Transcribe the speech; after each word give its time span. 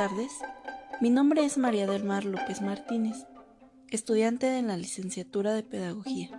tardes. 0.00 0.38
Mi 1.02 1.10
nombre 1.10 1.44
es 1.44 1.58
María 1.58 1.86
del 1.86 2.04
Mar 2.04 2.24
López 2.24 2.62
Martínez, 2.62 3.26
estudiante 3.90 4.46
de 4.46 4.62
la 4.62 4.78
licenciatura 4.78 5.52
de 5.52 5.62
Pedagogía, 5.62 6.30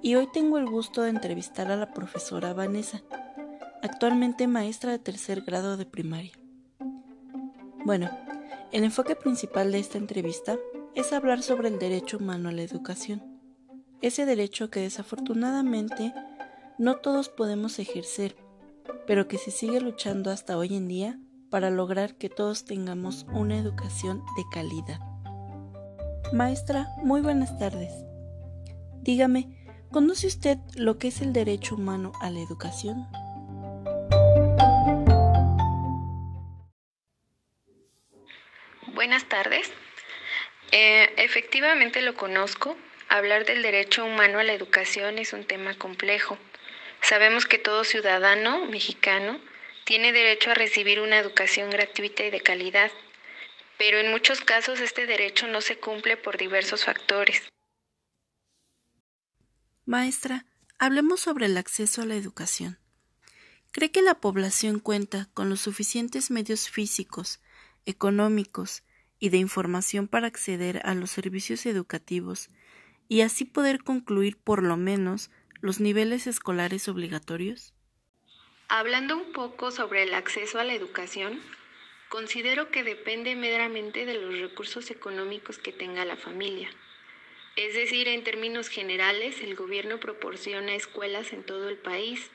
y 0.00 0.14
hoy 0.14 0.26
tengo 0.32 0.56
el 0.56 0.64
gusto 0.64 1.02
de 1.02 1.10
entrevistar 1.10 1.70
a 1.70 1.76
la 1.76 1.92
profesora 1.92 2.54
Vanessa, 2.54 3.02
actualmente 3.82 4.46
maestra 4.46 4.92
de 4.92 4.98
tercer 4.98 5.42
grado 5.42 5.76
de 5.76 5.84
primaria. 5.84 6.32
Bueno, 7.84 8.08
el 8.72 8.84
enfoque 8.84 9.14
principal 9.16 9.70
de 9.70 9.80
esta 9.80 9.98
entrevista 9.98 10.56
es 10.94 11.12
hablar 11.12 11.42
sobre 11.42 11.68
el 11.68 11.78
derecho 11.78 12.16
humano 12.16 12.48
a 12.48 12.52
la 12.52 12.62
educación, 12.62 13.38
ese 14.00 14.24
derecho 14.24 14.70
que 14.70 14.80
desafortunadamente 14.80 16.14
no 16.78 16.96
todos 16.96 17.28
podemos 17.28 17.78
ejercer, 17.80 18.34
pero 19.06 19.28
que 19.28 19.36
se 19.36 19.50
sigue 19.50 19.78
luchando 19.78 20.30
hasta 20.30 20.56
hoy 20.56 20.74
en 20.74 20.88
día 20.88 21.20
para 21.50 21.70
lograr 21.70 22.16
que 22.16 22.28
todos 22.28 22.64
tengamos 22.64 23.26
una 23.32 23.58
educación 23.58 24.24
de 24.36 24.44
calidad. 24.52 25.00
Maestra, 26.32 26.88
muy 26.98 27.20
buenas 27.20 27.58
tardes. 27.58 27.92
Dígame, 29.00 29.48
¿conoce 29.90 30.26
usted 30.26 30.58
lo 30.74 30.98
que 30.98 31.08
es 31.08 31.22
el 31.22 31.32
derecho 31.32 31.76
humano 31.76 32.12
a 32.20 32.30
la 32.30 32.40
educación? 32.40 33.06
Buenas 38.94 39.24
tardes. 39.26 39.72
Eh, 40.72 41.14
efectivamente 41.16 42.02
lo 42.02 42.14
conozco. 42.14 42.76
Hablar 43.08 43.46
del 43.46 43.62
derecho 43.62 44.04
humano 44.04 44.38
a 44.38 44.44
la 44.44 44.52
educación 44.52 45.18
es 45.18 45.32
un 45.32 45.44
tema 45.44 45.74
complejo. 45.74 46.36
Sabemos 47.00 47.46
que 47.46 47.58
todo 47.58 47.84
ciudadano 47.84 48.66
mexicano 48.66 49.40
tiene 49.88 50.12
derecho 50.12 50.50
a 50.50 50.54
recibir 50.54 51.00
una 51.00 51.18
educación 51.18 51.70
gratuita 51.70 52.22
y 52.22 52.30
de 52.30 52.42
calidad, 52.42 52.90
pero 53.78 53.96
en 53.96 54.10
muchos 54.10 54.42
casos 54.42 54.80
este 54.80 55.06
derecho 55.06 55.46
no 55.46 55.62
se 55.62 55.78
cumple 55.78 56.18
por 56.18 56.36
diversos 56.36 56.84
factores. 56.84 57.48
Maestra, 59.86 60.44
hablemos 60.78 61.20
sobre 61.20 61.46
el 61.46 61.56
acceso 61.56 62.02
a 62.02 62.04
la 62.04 62.16
educación. 62.16 62.78
¿Cree 63.72 63.90
que 63.90 64.02
la 64.02 64.20
población 64.20 64.78
cuenta 64.78 65.30
con 65.32 65.48
los 65.48 65.62
suficientes 65.62 66.30
medios 66.30 66.68
físicos, 66.68 67.40
económicos 67.86 68.82
y 69.18 69.30
de 69.30 69.38
información 69.38 70.06
para 70.06 70.26
acceder 70.26 70.82
a 70.84 70.92
los 70.92 71.10
servicios 71.10 71.64
educativos 71.64 72.50
y 73.08 73.22
así 73.22 73.46
poder 73.46 73.82
concluir 73.82 74.36
por 74.36 74.62
lo 74.62 74.76
menos 74.76 75.30
los 75.62 75.80
niveles 75.80 76.26
escolares 76.26 76.88
obligatorios? 76.88 77.72
Hablando 78.70 79.16
un 79.16 79.32
poco 79.32 79.70
sobre 79.70 80.02
el 80.02 80.12
acceso 80.12 80.58
a 80.58 80.64
la 80.64 80.74
educación, 80.74 81.40
considero 82.10 82.70
que 82.70 82.84
depende 82.84 83.34
meramente 83.34 84.04
de 84.04 84.12
los 84.12 84.38
recursos 84.38 84.90
económicos 84.90 85.56
que 85.56 85.72
tenga 85.72 86.04
la 86.04 86.16
familia. 86.16 86.68
Es 87.56 87.72
decir, 87.72 88.08
en 88.08 88.24
términos 88.24 88.68
generales, 88.68 89.40
el 89.40 89.54
gobierno 89.54 89.98
proporciona 89.98 90.74
escuelas 90.74 91.32
en 91.32 91.44
todo 91.44 91.70
el 91.70 91.78
país, 91.78 92.30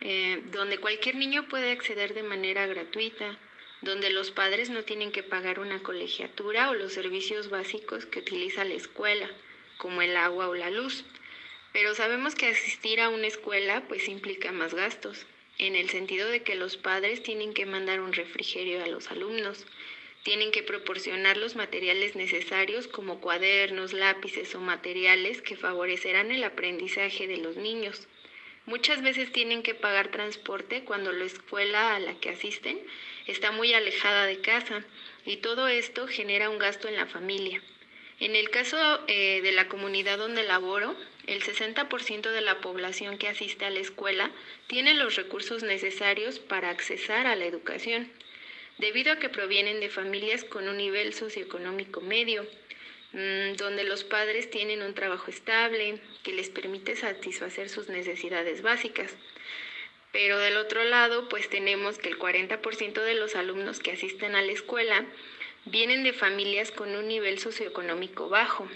eh, 0.00 0.42
donde 0.46 0.78
cualquier 0.78 1.14
niño 1.14 1.46
puede 1.46 1.70
acceder 1.70 2.14
de 2.14 2.24
manera 2.24 2.66
gratuita, 2.66 3.38
donde 3.80 4.10
los 4.10 4.32
padres 4.32 4.70
no 4.70 4.82
tienen 4.82 5.12
que 5.12 5.22
pagar 5.22 5.60
una 5.60 5.84
colegiatura 5.84 6.70
o 6.70 6.74
los 6.74 6.94
servicios 6.94 7.48
básicos 7.48 8.06
que 8.06 8.18
utiliza 8.18 8.64
la 8.64 8.74
escuela, 8.74 9.30
como 9.76 10.02
el 10.02 10.16
agua 10.16 10.48
o 10.48 10.54
la 10.56 10.70
luz. 10.70 11.04
Pero 11.72 11.94
sabemos 11.94 12.34
que 12.34 12.48
asistir 12.48 13.00
a 13.00 13.08
una 13.08 13.28
escuela 13.28 13.84
pues 13.86 14.08
implica 14.08 14.50
más 14.50 14.74
gastos 14.74 15.26
en 15.60 15.76
el 15.76 15.90
sentido 15.90 16.28
de 16.28 16.42
que 16.42 16.54
los 16.54 16.78
padres 16.78 17.22
tienen 17.22 17.52
que 17.52 17.66
mandar 17.66 18.00
un 18.00 18.14
refrigerio 18.14 18.82
a 18.82 18.86
los 18.86 19.10
alumnos, 19.10 19.66
tienen 20.22 20.52
que 20.52 20.62
proporcionar 20.62 21.36
los 21.36 21.54
materiales 21.54 22.16
necesarios 22.16 22.88
como 22.88 23.20
cuadernos, 23.20 23.92
lápices 23.92 24.54
o 24.54 24.60
materiales 24.60 25.42
que 25.42 25.56
favorecerán 25.56 26.30
el 26.30 26.44
aprendizaje 26.44 27.26
de 27.26 27.36
los 27.36 27.56
niños. 27.56 28.08
Muchas 28.64 29.02
veces 29.02 29.32
tienen 29.32 29.62
que 29.62 29.74
pagar 29.74 30.10
transporte 30.10 30.84
cuando 30.84 31.12
la 31.12 31.24
escuela 31.24 31.94
a 31.94 32.00
la 32.00 32.14
que 32.14 32.30
asisten 32.30 32.80
está 33.26 33.52
muy 33.52 33.74
alejada 33.74 34.24
de 34.24 34.40
casa 34.40 34.84
y 35.26 35.38
todo 35.38 35.68
esto 35.68 36.06
genera 36.06 36.48
un 36.48 36.58
gasto 36.58 36.88
en 36.88 36.96
la 36.96 37.06
familia. 37.06 37.62
En 38.18 38.34
el 38.34 38.48
caso 38.48 38.78
eh, 39.08 39.40
de 39.42 39.52
la 39.52 39.68
comunidad 39.68 40.18
donde 40.18 40.42
laboro, 40.42 40.96
el 41.30 41.44
60% 41.44 42.32
de 42.32 42.40
la 42.40 42.60
población 42.60 43.16
que 43.16 43.28
asiste 43.28 43.64
a 43.64 43.70
la 43.70 43.78
escuela 43.78 44.32
tiene 44.66 44.94
los 44.94 45.14
recursos 45.14 45.62
necesarios 45.62 46.40
para 46.40 46.70
accesar 46.70 47.28
a 47.28 47.36
la 47.36 47.44
educación, 47.44 48.10
debido 48.78 49.12
a 49.12 49.20
que 49.20 49.28
provienen 49.28 49.78
de 49.78 49.90
familias 49.90 50.42
con 50.42 50.68
un 50.68 50.76
nivel 50.76 51.14
socioeconómico 51.14 52.00
medio, 52.00 52.44
mm, 53.12 53.54
donde 53.56 53.84
los 53.84 54.02
padres 54.02 54.50
tienen 54.50 54.82
un 54.82 54.94
trabajo 54.94 55.30
estable 55.30 56.00
que 56.24 56.32
les 56.32 56.50
permite 56.50 56.96
satisfacer 56.96 57.68
sus 57.68 57.88
necesidades 57.88 58.62
básicas. 58.62 59.14
Pero 60.10 60.36
del 60.38 60.56
otro 60.56 60.82
lado, 60.82 61.28
pues 61.28 61.48
tenemos 61.48 61.98
que 61.98 62.08
el 62.08 62.18
40% 62.18 63.04
de 63.04 63.14
los 63.14 63.36
alumnos 63.36 63.78
que 63.78 63.92
asisten 63.92 64.34
a 64.34 64.42
la 64.42 64.50
escuela 64.50 65.06
vienen 65.64 66.02
de 66.02 66.12
familias 66.12 66.72
con 66.72 66.96
un 66.96 67.06
nivel 67.06 67.38
socioeconómico 67.38 68.28
bajo, 68.28 68.68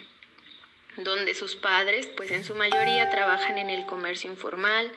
donde 0.97 1.34
sus 1.34 1.56
padres, 1.56 2.06
pues 2.06 2.31
en 2.31 2.44
su 2.44 2.55
mayoría 2.55 3.10
trabajan 3.10 3.59
en 3.59 3.71
el 3.71 3.87
comercio 3.87 4.31
informal, 4.31 4.91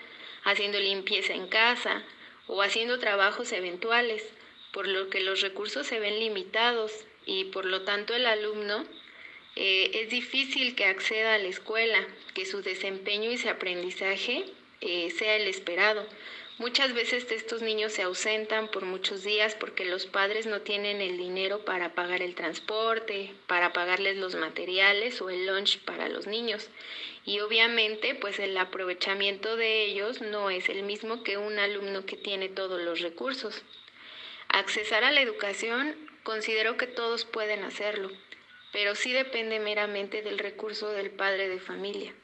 haciendo 0.44 0.80
limpieza 0.80 1.34
en 1.34 1.48
casa 1.48 2.04
o 2.48 2.62
haciendo 2.62 3.00
trabajos 3.00 3.52
eventuales, 3.52 4.24
por 4.72 4.88
lo 4.88 5.10
que 5.10 5.22
los 5.22 5.42
recursos 5.42 5.88
se 5.88 6.00
ven 6.00 6.20
limitados 6.20 6.92
y 7.26 7.46
por 7.46 7.66
lo 7.66 7.82
tanto 7.82 8.14
el 8.16 8.26
alumno 8.26 8.86
eh, 9.56 10.02
es 10.02 10.10
difícil 10.10 10.76
que 10.76 10.86
acceda 10.86 11.34
a 11.34 11.40
la 11.40 11.48
escuela, 11.48 12.06
que 12.36 12.46
su 12.46 12.62
desempeño 12.62 13.32
y 13.32 13.38
su 13.38 13.50
aprendizaje 13.50 14.46
eh, 14.82 15.10
sea 15.10 15.36
el 15.36 15.48
esperado, 15.48 16.08
Muchas 16.60 16.96
veces 16.96 17.32
estos 17.32 17.62
niños 17.62 17.94
se 17.94 18.02
ausentan 18.02 18.70
por 18.70 18.84
muchos 18.84 19.24
días 19.24 19.54
porque 19.54 19.86
los 19.86 20.08
padres 20.08 20.48
no 20.48 20.62
tienen 20.62 21.02
el 21.02 21.16
dinero 21.16 21.64
para 21.64 21.94
pagar 21.94 22.24
el 22.24 22.34
transporte, 22.34 23.32
para 23.46 23.74
pagarles 23.74 24.18
los 24.18 24.34
materiales 24.34 25.22
o 25.22 25.30
el 25.30 25.46
lunch 25.46 25.80
para 25.86 26.10
los 26.10 26.26
niños. 26.26 26.70
Y 27.26 27.42
obviamente 27.42 28.16
pues 28.16 28.40
el 28.40 28.58
aprovechamiento 28.58 29.56
de 29.56 29.84
ellos 29.84 30.22
no 30.22 30.50
es 30.50 30.68
el 30.70 30.82
mismo 30.82 31.22
que 31.22 31.38
un 31.38 31.60
alumno 31.60 32.08
que 32.08 32.18
tiene 32.18 32.50
todos 32.50 32.82
los 32.82 33.02
recursos. 33.02 33.62
Accesar 34.50 35.04
a 35.04 35.12
la 35.12 35.22
educación 35.22 35.96
considero 36.24 36.76
que 36.76 36.88
todos 36.88 37.26
pueden 37.26 37.64
hacerlo, 37.66 38.10
pero 38.74 38.96
sí 38.96 39.14
depende 39.14 39.60
meramente 39.60 40.24
del 40.24 40.40
recurso 40.40 40.90
del 40.90 41.12
padre 41.12 41.50
de 41.50 41.60
familia. 41.60 42.16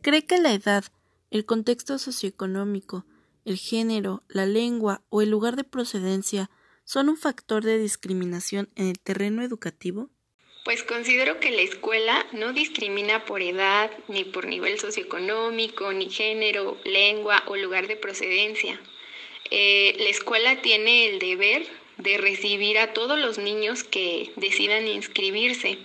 ¿Cree 0.00 0.24
que 0.24 0.38
la 0.38 0.54
edad 0.54 0.84
el 1.30 1.44
contexto 1.44 1.98
socioeconómico, 1.98 3.04
el 3.44 3.56
género, 3.56 4.22
la 4.28 4.46
lengua 4.46 5.02
o 5.08 5.22
el 5.22 5.30
lugar 5.30 5.56
de 5.56 5.64
procedencia 5.64 6.50
son 6.84 7.08
un 7.08 7.16
factor 7.16 7.64
de 7.64 7.78
discriminación 7.78 8.70
en 8.76 8.86
el 8.86 8.98
terreno 8.98 9.42
educativo? 9.42 10.10
Pues 10.64 10.82
considero 10.82 11.38
que 11.38 11.52
la 11.52 11.62
escuela 11.62 12.26
no 12.32 12.52
discrimina 12.52 13.24
por 13.24 13.40
edad, 13.40 13.90
ni 14.08 14.24
por 14.24 14.46
nivel 14.46 14.80
socioeconómico, 14.80 15.92
ni 15.92 16.10
género, 16.10 16.76
lengua 16.84 17.44
o 17.46 17.56
lugar 17.56 17.86
de 17.86 17.96
procedencia. 17.96 18.80
Eh, 19.50 19.94
la 19.98 20.08
escuela 20.08 20.60
tiene 20.62 21.06
el 21.06 21.18
deber 21.20 21.66
de 21.98 22.18
recibir 22.18 22.78
a 22.78 22.92
todos 22.92 23.18
los 23.18 23.38
niños 23.38 23.84
que 23.84 24.32
decidan 24.36 24.88
inscribirse. 24.88 25.78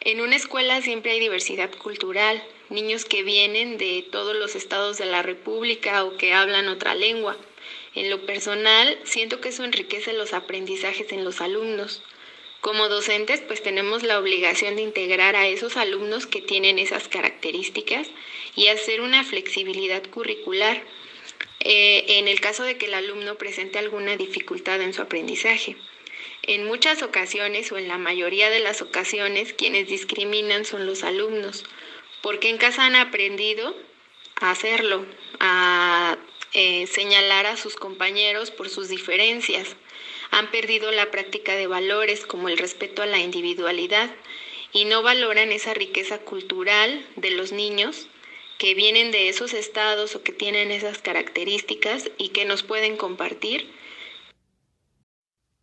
En 0.00 0.20
una 0.20 0.36
escuela 0.36 0.80
siempre 0.80 1.12
hay 1.12 1.20
diversidad 1.20 1.70
cultural, 1.76 2.42
niños 2.70 3.04
que 3.04 3.22
vienen 3.22 3.78
de 3.78 4.06
todos 4.10 4.34
los 4.36 4.54
estados 4.54 4.98
de 4.98 5.06
la 5.06 5.22
República 5.22 6.04
o 6.04 6.16
que 6.16 6.32
hablan 6.32 6.68
otra 6.68 6.94
lengua. 6.94 7.36
En 7.94 8.10
lo 8.10 8.26
personal, 8.26 8.98
siento 9.04 9.40
que 9.40 9.50
eso 9.50 9.64
enriquece 9.64 10.12
los 10.12 10.32
aprendizajes 10.32 11.12
en 11.12 11.24
los 11.24 11.40
alumnos. 11.40 12.02
Como 12.60 12.88
docentes, 12.88 13.40
pues 13.40 13.62
tenemos 13.62 14.02
la 14.02 14.18
obligación 14.18 14.76
de 14.76 14.82
integrar 14.82 15.36
a 15.36 15.46
esos 15.46 15.76
alumnos 15.76 16.26
que 16.26 16.42
tienen 16.42 16.78
esas 16.78 17.08
características 17.08 18.08
y 18.56 18.66
hacer 18.68 19.00
una 19.00 19.22
flexibilidad 19.22 20.02
curricular 20.10 20.82
eh, 21.60 22.04
en 22.18 22.28
el 22.28 22.40
caso 22.40 22.64
de 22.64 22.76
que 22.76 22.86
el 22.86 22.94
alumno 22.94 23.36
presente 23.36 23.78
alguna 23.78 24.16
dificultad 24.16 24.80
en 24.82 24.92
su 24.92 25.02
aprendizaje. 25.02 25.76
En 26.42 26.66
muchas 26.66 27.02
ocasiones 27.02 27.70
o 27.72 27.78
en 27.78 27.88
la 27.88 27.98
mayoría 27.98 28.50
de 28.50 28.60
las 28.60 28.82
ocasiones 28.82 29.52
quienes 29.52 29.88
discriminan 29.88 30.64
son 30.64 30.86
los 30.86 31.02
alumnos 31.02 31.64
porque 32.22 32.48
en 32.48 32.58
casa 32.58 32.86
han 32.86 32.96
aprendido 32.96 33.74
a 34.40 34.50
hacerlo, 34.50 35.06
a 35.40 36.18
eh, 36.52 36.86
señalar 36.86 37.46
a 37.46 37.56
sus 37.56 37.76
compañeros 37.76 38.50
por 38.50 38.68
sus 38.68 38.88
diferencias. 38.88 39.76
Han 40.30 40.50
perdido 40.50 40.90
la 40.90 41.10
práctica 41.10 41.54
de 41.54 41.66
valores 41.66 42.26
como 42.26 42.48
el 42.48 42.58
respeto 42.58 43.02
a 43.02 43.06
la 43.06 43.18
individualidad 43.18 44.10
y 44.72 44.84
no 44.84 45.02
valoran 45.02 45.52
esa 45.52 45.74
riqueza 45.74 46.18
cultural 46.18 47.06
de 47.16 47.30
los 47.30 47.52
niños 47.52 48.08
que 48.58 48.74
vienen 48.74 49.10
de 49.10 49.28
esos 49.28 49.54
estados 49.54 50.14
o 50.16 50.22
que 50.22 50.32
tienen 50.32 50.70
esas 50.70 50.98
características 50.98 52.10
y 52.18 52.30
que 52.30 52.44
nos 52.44 52.62
pueden 52.62 52.96
compartir. 52.96 53.70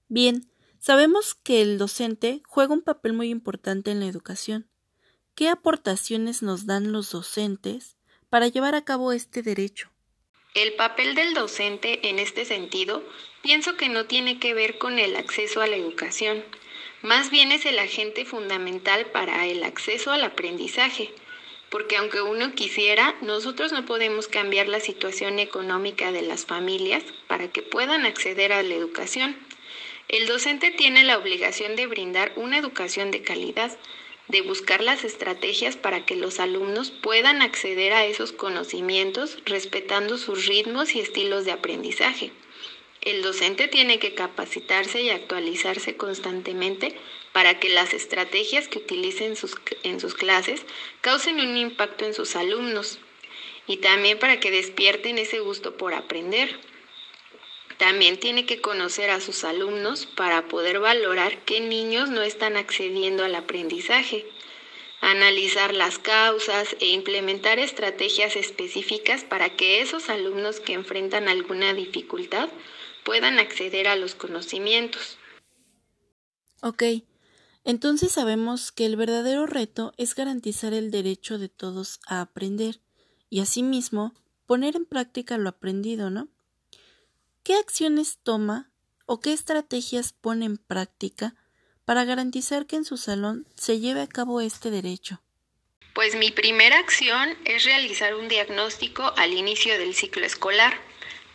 Bien, 0.08 0.50
sabemos 0.80 1.34
que 1.34 1.62
el 1.62 1.78
docente 1.78 2.42
juega 2.48 2.74
un 2.74 2.82
papel 2.82 3.14
muy 3.14 3.30
importante 3.30 3.92
en 3.92 4.00
la 4.00 4.06
educación. 4.06 4.70
¿Qué 5.36 5.50
aportaciones 5.50 6.44
nos 6.44 6.68
dan 6.68 6.92
los 6.92 7.12
docentes 7.12 7.98
para 8.30 8.50
llevar 8.50 8.76
a 8.76 8.86
cabo 8.86 9.14
este 9.14 9.42
derecho? 9.42 9.90
El 10.54 10.74
papel 10.74 11.16
del 11.16 11.34
docente 11.34 12.08
en 12.08 12.20
este 12.20 12.46
sentido 12.46 13.04
pienso 13.42 13.76
que 13.76 13.90
no 13.90 14.06
tiene 14.06 14.38
que 14.38 14.54
ver 14.54 14.78
con 14.78 15.00
el 15.00 15.16
acceso 15.16 15.62
a 15.62 15.68
la 15.68 15.76
educación, 15.76 16.44
más 17.02 17.32
bien 17.32 17.52
es 17.52 17.66
el 17.66 17.80
agente 17.80 18.26
fundamental 18.26 19.08
para 19.08 19.48
el 19.48 19.64
acceso 19.64 20.12
al 20.12 20.24
aprendizaje, 20.24 21.12
porque 21.72 21.98
aunque 21.98 22.22
uno 22.22 22.54
quisiera, 22.54 23.16
nosotros 23.22 23.72
no 23.72 23.86
podemos 23.86 24.28
cambiar 24.28 24.68
la 24.68 24.82
situación 24.82 25.40
económica 25.40 26.12
de 26.12 26.22
las 26.22 26.46
familias 26.46 27.04
para 27.28 27.48
que 27.48 27.64
puedan 27.64 28.06
acceder 28.06 28.54
a 28.54 28.62
la 28.62 28.76
educación. 28.76 29.36
El 30.10 30.28
docente 30.28 30.70
tiene 30.70 31.04
la 31.04 31.18
obligación 31.18 31.76
de 31.76 31.88
brindar 31.88 32.34
una 32.36 32.60
educación 32.60 33.10
de 33.10 33.24
calidad, 33.24 33.76
de 34.28 34.42
buscar 34.42 34.82
las 34.82 35.04
estrategias 35.04 35.76
para 35.76 36.06
que 36.06 36.16
los 36.16 36.40
alumnos 36.40 36.92
puedan 36.92 37.42
acceder 37.42 37.94
a 37.94 38.06
esos 38.06 38.32
conocimientos 38.32 39.38
respetando 39.46 40.18
sus 40.18 40.46
ritmos 40.46 40.96
y 40.96 41.02
estilos 41.02 41.46
de 41.46 41.52
aprendizaje. 41.52 42.32
El 43.02 43.22
docente 43.22 43.68
tiene 43.68 44.00
que 44.00 44.14
capacitarse 44.14 45.02
y 45.02 45.10
actualizarse 45.10 45.98
constantemente 45.98 46.96
para 47.34 47.60
que 47.60 47.68
las 47.68 47.94
estrategias 47.94 48.70
que 48.70 48.80
utilice 48.80 49.26
en 49.26 49.36
sus, 49.36 49.58
en 49.84 50.00
sus 50.00 50.14
clases 50.14 50.62
causen 51.02 51.42
un 51.42 51.58
impacto 51.58 52.06
en 52.06 52.14
sus 52.14 52.38
alumnos 52.38 53.00
y 53.68 53.78
también 53.78 54.20
para 54.20 54.40
que 54.40 54.52
despierten 54.52 55.18
ese 55.18 55.40
gusto 55.40 55.76
por 55.76 55.94
aprender. 55.94 56.58
También 57.84 58.18
tiene 58.18 58.46
que 58.46 58.62
conocer 58.62 59.10
a 59.10 59.20
sus 59.20 59.44
alumnos 59.44 60.06
para 60.06 60.48
poder 60.48 60.80
valorar 60.80 61.44
qué 61.44 61.60
niños 61.60 62.10
no 62.10 62.22
están 62.22 62.56
accediendo 62.56 63.26
al 63.26 63.36
aprendizaje, 63.36 64.26
analizar 65.02 65.74
las 65.74 66.00
causas 66.00 66.78
e 66.80 66.92
implementar 66.92 67.60
estrategias 67.60 68.38
específicas 68.38 69.26
para 69.26 69.58
que 69.58 69.82
esos 69.82 70.10
alumnos 70.10 70.62
que 70.62 70.72
enfrentan 70.72 71.28
alguna 71.28 71.74
dificultad 71.74 72.48
puedan 73.04 73.38
acceder 73.38 73.90
a 73.90 73.98
los 73.98 74.16
conocimientos. 74.16 75.18
Ok, 76.62 76.84
entonces 77.66 78.14
sabemos 78.14 78.72
que 78.72 78.86
el 78.86 78.96
verdadero 78.96 79.46
reto 79.46 79.92
es 79.98 80.16
garantizar 80.16 80.74
el 80.74 80.90
derecho 80.90 81.38
de 81.38 81.50
todos 81.50 82.00
a 82.08 82.22
aprender 82.22 82.80
y 83.30 83.42
asimismo 83.42 84.14
poner 84.46 84.78
en 84.78 84.86
práctica 84.86 85.38
lo 85.38 85.50
aprendido, 85.50 86.10
¿no? 86.10 86.30
¿Qué 87.54 87.60
acciones 87.60 88.18
toma 88.24 88.72
o 89.06 89.20
qué 89.20 89.32
estrategias 89.32 90.12
pone 90.12 90.46
en 90.46 90.58
práctica 90.58 91.36
para 91.86 92.04
garantizar 92.04 92.66
que 92.66 92.78
en 92.78 92.84
su 92.84 92.98
salón 92.98 93.46
se 93.54 93.80
lleve 93.80 94.02
a 94.02 94.08
cabo 94.08 94.42
este 94.42 94.72
derecho? 94.72 95.22
Pues 95.94 96.16
mi 96.16 96.32
primera 96.32 96.80
acción 96.80 97.38
es 97.46 97.64
realizar 97.64 98.16
un 98.16 98.28
diagnóstico 98.28 99.14
al 99.18 99.34
inicio 99.34 99.78
del 99.78 99.94
ciclo 99.94 100.26
escolar. 100.26 100.74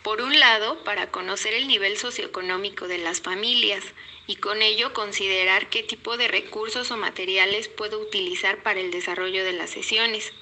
Por 0.03 0.21
un 0.21 0.41
lado, 0.41 0.83
para 0.83 1.13
conocer 1.13 1.55
el 1.55 1.69
nivel 1.69 1.97
socioeconómico 1.97 2.89
de 2.89 2.99
las 2.99 3.21
familias 3.21 3.85
y 4.27 4.35
con 4.35 4.61
ello 4.61 4.93
considerar 4.93 5.71
qué 5.71 5.85
tipo 5.85 6.17
de 6.17 6.27
recursos 6.27 6.91
o 6.91 6.97
materiales 6.97 7.69
puedo 7.69 8.01
utilizar 8.01 8.65
para 8.65 8.81
el 8.81 8.91
desarrollo 8.91 9.45
de 9.45 9.53
las 9.53 9.71
sesiones. 9.71 10.33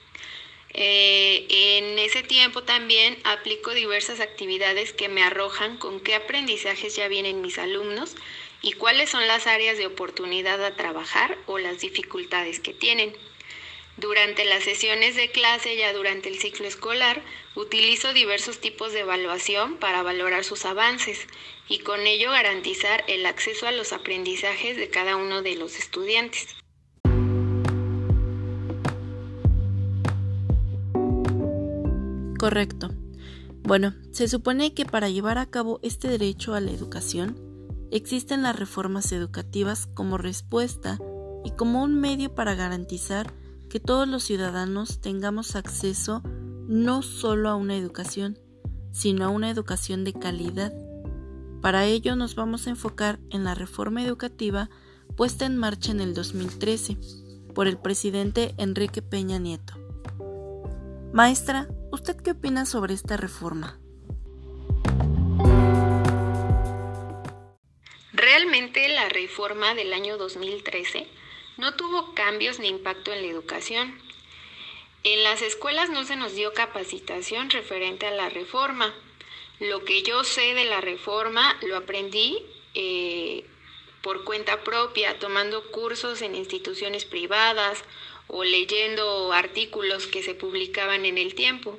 Eh, 0.73 1.47
en 1.49 1.99
ese 1.99 2.23
tiempo 2.23 2.63
también 2.63 3.19
aplico 3.25 3.73
diversas 3.73 4.21
actividades 4.21 4.93
que 4.93 5.09
me 5.09 5.23
arrojan 5.23 5.79
con 5.79 6.01
qué 6.01 6.15
aprendizajes 6.15 6.97
ya 6.97 7.09
vienen 7.09 7.41
mis 7.41 7.59
alumnos 7.59 8.15
y 8.63 8.73
cuáles 8.73 9.11
son 9.11 9.27
las 9.27 9.47
áreas 9.47 9.79
de 9.79 9.87
oportunidad 9.87 10.63
a 10.65 10.77
trabajar 10.77 11.39
o 11.47 11.59
las 11.59 11.81
dificultades 11.81 12.61
que 12.61 12.75
tienen. 12.75 13.17
Durante 13.97 14.45
las 14.45 14.65
sesiones 14.65 15.17
de 15.17 15.31
clase, 15.31 15.77
ya 15.77 15.95
durante 15.95 16.29
el 16.29 16.39
ciclo 16.39 16.67
escolar, 16.67 17.23
utilizo 17.55 18.13
diversos 18.13 18.61
tipos 18.61 18.93
de 18.93 19.01
evaluación 19.01 19.79
para 19.79 20.03
valorar 20.03 20.45
sus 20.45 20.67
avances 20.67 21.27
y 21.67 21.79
con 21.79 22.07
ello 22.07 22.31
garantizar 22.31 23.05
el 23.09 23.25
acceso 23.25 23.67
a 23.67 23.73
los 23.73 23.95
aprendizajes 23.95 24.77
de 24.77 24.91
cada 24.91 25.17
uno 25.17 25.41
de 25.41 25.57
los 25.57 25.79
estudiantes. 25.79 26.56
Correcto. 32.39 32.91
Bueno, 33.63 33.95
se 34.13 34.29
supone 34.29 34.75
que 34.75 34.85
para 34.85 35.09
llevar 35.09 35.39
a 35.39 35.47
cabo 35.47 35.81
este 35.83 36.09
derecho 36.09 36.55
a 36.55 36.61
la 36.61 36.71
educación, 36.71 37.37
existen 37.91 38.43
las 38.43 38.57
reformas 38.57 39.11
educativas 39.13 39.89
como 39.95 40.19
respuesta 40.19 40.99
y 41.45 41.51
como 41.53 41.83
un 41.83 42.01
medio 42.01 42.35
para 42.35 42.55
garantizar 42.55 43.33
que 43.69 43.81
todos 43.81 44.07
los 44.07 44.23
ciudadanos 44.23 45.01
tengamos 45.01 45.57
acceso 45.57 46.23
no 46.69 47.03
solo 47.03 47.49
a 47.49 47.57
una 47.57 47.77
educación, 47.77 48.39
sino 48.93 49.25
a 49.25 49.29
una 49.29 49.51
educación 49.51 50.05
de 50.05 50.13
calidad. 50.13 50.73
Para 51.61 51.87
ello 51.87 52.17
nos 52.17 52.35
vamos 52.35 52.67
a 52.67 52.71
enfocar 52.71 53.19
en 53.31 53.45
la 53.45 53.55
reforma 53.55 54.03
educativa 54.03 54.71
puesta 55.17 55.47
en 55.47 55.57
marcha 55.57 55.93
en 55.93 56.01
el 56.01 56.15
2013 56.15 56.99
por 57.55 57.67
el 57.67 57.79
presidente 57.79 58.55
Enrique 58.59 59.03
Peña 59.03 59.39
Nieto. 59.39 59.75
Maestra, 61.13 61.69
¿usted 61.91 62.17
qué 62.23 62.33
opina 62.33 62.67
sobre 62.67 62.95
esta 62.95 63.17
reforma? 63.17 63.79
Realmente 68.13 68.89
la 68.89 69.09
reforma 69.09 69.75
del 69.75 69.93
año 69.93 70.17
2013 70.17 71.07
no 71.59 71.75
tuvo 71.75 72.15
cambios 72.15 72.59
ni 72.59 72.69
impacto 72.69 73.13
en 73.13 73.23
la 73.23 73.29
educación. 73.29 74.01
En 75.05 75.23
las 75.23 75.43
escuelas 75.43 75.91
no 75.91 76.05
se 76.05 76.17
nos 76.17 76.35
dio 76.35 76.53
capacitación 76.53 77.51
referente 77.51 78.07
a 78.07 78.11
la 78.11 78.29
reforma. 78.29 78.93
Lo 79.61 79.85
que 79.85 80.03
yo 80.03 80.25
sé 80.25 80.55
de 80.55 80.65
la 80.65 80.81
reforma 80.81 81.57
lo 81.63 81.77
aprendí 81.77 82.43
eh, 82.75 83.45
por 84.03 84.25
cuenta 84.25 84.63
propia, 84.65 85.19
tomando 85.19 85.71
cursos 85.71 86.23
en 86.23 86.35
instituciones 86.35 87.05
privadas 87.05 87.85
o 88.29 88.45
leyendo 88.45 89.33
artículos 89.33 90.07
que 90.07 90.23
se 90.23 90.35
publicaban 90.35 91.05
en 91.05 91.19
el 91.19 91.35
tiempo. 91.35 91.79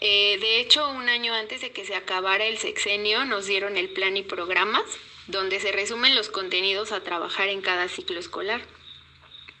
Eh, 0.00 0.38
de 0.40 0.60
hecho, 0.60 0.88
un 0.90 1.08
año 1.08 1.34
antes 1.34 1.60
de 1.60 1.72
que 1.72 1.84
se 1.84 1.94
acabara 1.94 2.46
el 2.46 2.58
sexenio, 2.58 3.24
nos 3.24 3.46
dieron 3.46 3.76
el 3.76 3.90
plan 3.90 4.16
y 4.16 4.22
programas, 4.22 4.84
donde 5.26 5.60
se 5.60 5.72
resumen 5.72 6.14
los 6.14 6.30
contenidos 6.30 6.92
a 6.92 7.02
trabajar 7.02 7.48
en 7.48 7.60
cada 7.60 7.88
ciclo 7.88 8.18
escolar. 8.18 8.62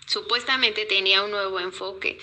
Supuestamente 0.06 0.86
tenía 0.86 1.22
un 1.22 1.30
nuevo 1.30 1.60
enfoque. 1.60 2.18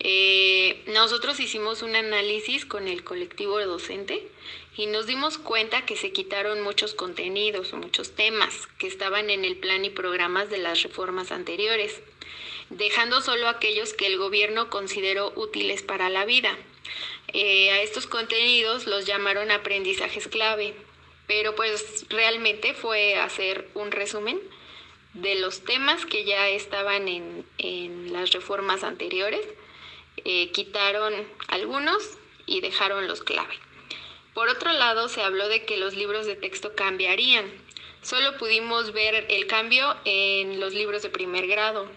Eh, 0.00 0.84
nosotros 0.86 1.40
hicimos 1.40 1.82
un 1.82 1.96
análisis 1.96 2.64
con 2.64 2.86
el 2.86 3.02
colectivo 3.02 3.58
docente 3.58 4.28
y 4.76 4.86
nos 4.86 5.08
dimos 5.08 5.38
cuenta 5.38 5.84
que 5.84 5.96
se 5.96 6.12
quitaron 6.12 6.62
muchos 6.62 6.94
contenidos 6.94 7.72
muchos 7.72 8.14
temas 8.14 8.68
que 8.78 8.86
estaban 8.86 9.28
en 9.28 9.44
el 9.44 9.56
plan 9.56 9.84
y 9.84 9.90
programas 9.90 10.50
de 10.50 10.58
las 10.58 10.84
reformas 10.84 11.32
anteriores 11.32 12.00
dejando 12.70 13.20
solo 13.20 13.48
aquellos 13.48 13.92
que 13.92 14.06
el 14.06 14.18
gobierno 14.18 14.70
consideró 14.70 15.32
útiles 15.36 15.82
para 15.82 16.10
la 16.10 16.24
vida. 16.24 16.56
Eh, 17.28 17.70
a 17.70 17.82
estos 17.82 18.06
contenidos 18.06 18.86
los 18.86 19.06
llamaron 19.06 19.50
aprendizajes 19.50 20.28
clave, 20.28 20.74
pero 21.26 21.54
pues 21.54 22.06
realmente 22.08 22.74
fue 22.74 23.16
hacer 23.16 23.68
un 23.74 23.90
resumen 23.90 24.40
de 25.14 25.34
los 25.34 25.64
temas 25.64 26.06
que 26.06 26.24
ya 26.24 26.48
estaban 26.48 27.08
en, 27.08 28.12
las 28.12 28.32
reformas 28.32 28.84
anteriores, 28.84 29.46
eh, 30.24 30.50
quitaron 30.50 31.14
algunos 31.48 32.18
y 32.46 32.60
dejaron 32.60 33.06
los 33.06 33.22
clave. 33.22 33.54
Por 34.34 34.48
otro 34.48 34.72
lado, 34.72 35.08
se 35.08 35.22
habló 35.22 35.48
de 35.48 35.64
que 35.64 35.76
los 35.76 35.94
libros 35.94 36.26
de 36.26 36.36
texto 36.36 36.74
cambiarían. 36.74 37.50
Solo 38.02 38.38
pudimos 38.38 38.92
ver 38.92 39.26
el 39.28 39.46
cambio 39.46 39.96
en 40.04 40.60
los 40.60 40.72
libros 40.72 41.02
de 41.02 41.10
primer 41.10 41.46
grado, 41.46 41.90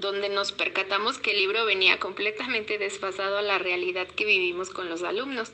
donde 0.00 0.28
nos 0.28 0.52
percatamos 0.52 1.18
que 1.18 1.32
el 1.32 1.38
libro 1.38 1.64
venía 1.64 1.98
completamente 1.98 2.78
desfasado 2.78 3.38
a 3.38 3.42
la 3.42 3.58
realidad 3.58 4.06
que 4.08 4.24
vivimos 4.24 4.70
con 4.70 4.88
los 4.88 5.02
alumnos, 5.02 5.52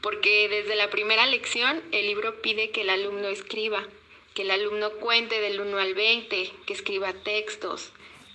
porque 0.00 0.48
desde 0.48 0.76
la 0.76 0.90
primera 0.90 1.26
lección 1.26 1.82
el 1.92 2.06
libro 2.06 2.40
pide 2.42 2.70
que 2.70 2.82
el 2.82 2.90
alumno 2.90 3.28
escriba, 3.28 3.86
que 4.34 4.42
el 4.42 4.50
alumno 4.50 4.90
cuente 4.92 5.40
del 5.40 5.60
1 5.60 5.78
al 5.78 5.94
20, 5.94 6.52
que 6.66 6.72
escriba 6.72 7.12
textos, 7.12 7.90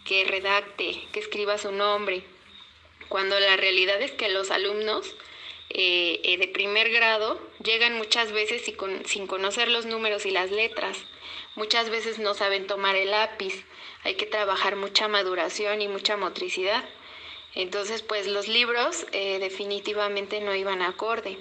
que 0.05 0.25
redacte, 0.25 0.99
que 1.11 1.19
escriba 1.19 1.57
su 1.57 1.71
nombre, 1.71 2.23
cuando 3.07 3.39
la 3.39 3.57
realidad 3.57 4.01
es 4.01 4.11
que 4.11 4.29
los 4.29 4.51
alumnos 4.51 5.15
eh, 5.69 6.19
eh, 6.23 6.37
de 6.37 6.47
primer 6.47 6.89
grado 6.89 7.39
llegan 7.63 7.97
muchas 7.97 8.31
veces 8.31 8.63
sin 9.05 9.27
conocer 9.27 9.69
los 9.69 9.85
números 9.85 10.25
y 10.25 10.31
las 10.31 10.51
letras, 10.51 10.97
muchas 11.55 11.89
veces 11.89 12.19
no 12.19 12.33
saben 12.33 12.67
tomar 12.67 12.95
el 12.95 13.11
lápiz, 13.11 13.63
hay 14.03 14.15
que 14.15 14.25
trabajar 14.25 14.75
mucha 14.75 15.07
maduración 15.07 15.81
y 15.81 15.87
mucha 15.87 16.17
motricidad. 16.17 16.83
Entonces, 17.53 18.01
pues 18.01 18.27
los 18.27 18.47
libros 18.47 19.05
eh, 19.11 19.39
definitivamente 19.39 20.39
no 20.41 20.55
iban 20.55 20.81
acorde. 20.81 21.37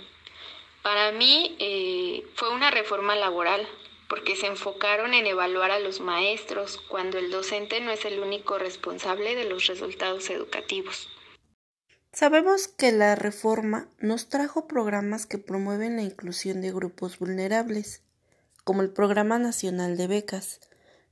Para 0.83 1.13
mí 1.13 1.57
eh, 1.59 2.25
fue 2.35 2.51
una 2.51 2.71
reforma 2.71 3.15
laboral 3.15 3.67
porque 4.09 4.35
se 4.35 4.47
enfocaron 4.47 5.15
en 5.15 5.27
evaluar 5.27 5.71
a 5.71 5.79
los 5.79 6.01
maestros 6.01 6.79
cuando 6.89 7.19
el 7.19 7.31
docente 7.31 7.81
no 7.81 7.93
es 7.93 8.05
el 8.05 8.19
único 8.19 8.59
responsable 8.59 9.37
de 9.37 9.45
los 9.45 9.67
resultados 9.67 10.29
educativos. 10.31 11.09
Sabemos 12.13 12.67
que 12.67 12.91
la 12.91 13.15
reforma 13.15 13.89
nos 14.01 14.29
trajo 14.29 14.67
programas 14.67 15.27
que 15.27 15.39
promueven 15.39 15.95
la 15.95 16.03
inclusión 16.03 16.61
de 16.61 16.73
grupos 16.73 17.21
vulnerables, 17.21 18.03
como 18.65 18.83
el 18.83 18.91
Programa 18.91 19.39
Nacional 19.39 19.97
de 19.97 20.09
Becas, 20.09 20.61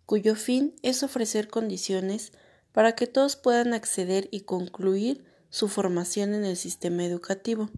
cuyo 0.08 0.36
fin 0.36 0.74
es 0.80 1.02
ofrecer 1.02 1.48
condiciones 1.48 2.32
para 2.72 2.94
que 2.94 3.06
todos 3.06 3.36
puedan 3.36 3.74
acceder 3.74 4.26
y 4.30 4.40
concluir 4.40 5.26
su 5.50 5.68
formación 5.68 6.32
en 6.32 6.46
el 6.46 6.56
sistema 6.56 7.04
educativo, 7.04 7.68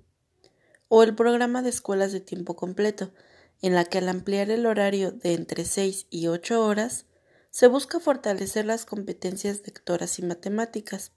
o 0.86 1.02
el 1.02 1.16
programa 1.16 1.60
de 1.60 1.70
escuelas 1.70 2.12
de 2.12 2.20
tiempo 2.20 2.54
completo, 2.54 3.10
en 3.62 3.74
la 3.74 3.84
que 3.84 3.98
al 3.98 4.08
ampliar 4.08 4.48
el 4.52 4.66
horario 4.66 5.10
de 5.10 5.34
entre 5.34 5.64
6 5.64 6.06
y 6.08 6.28
8 6.28 6.64
horas, 6.64 7.06
se 7.50 7.66
busca 7.66 7.98
fortalecer 7.98 8.64
las 8.64 8.84
competencias 8.84 9.62
lectoras 9.66 10.20
y 10.20 10.22
matemáticas, 10.22 11.10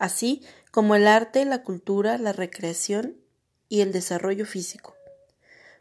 así 0.00 0.42
como 0.72 0.96
el 0.96 1.06
arte, 1.06 1.44
la 1.44 1.62
cultura, 1.62 2.18
la 2.18 2.32
recreación 2.32 3.16
y 3.68 3.82
el 3.82 3.92
desarrollo 3.92 4.44
físico. 4.44 4.96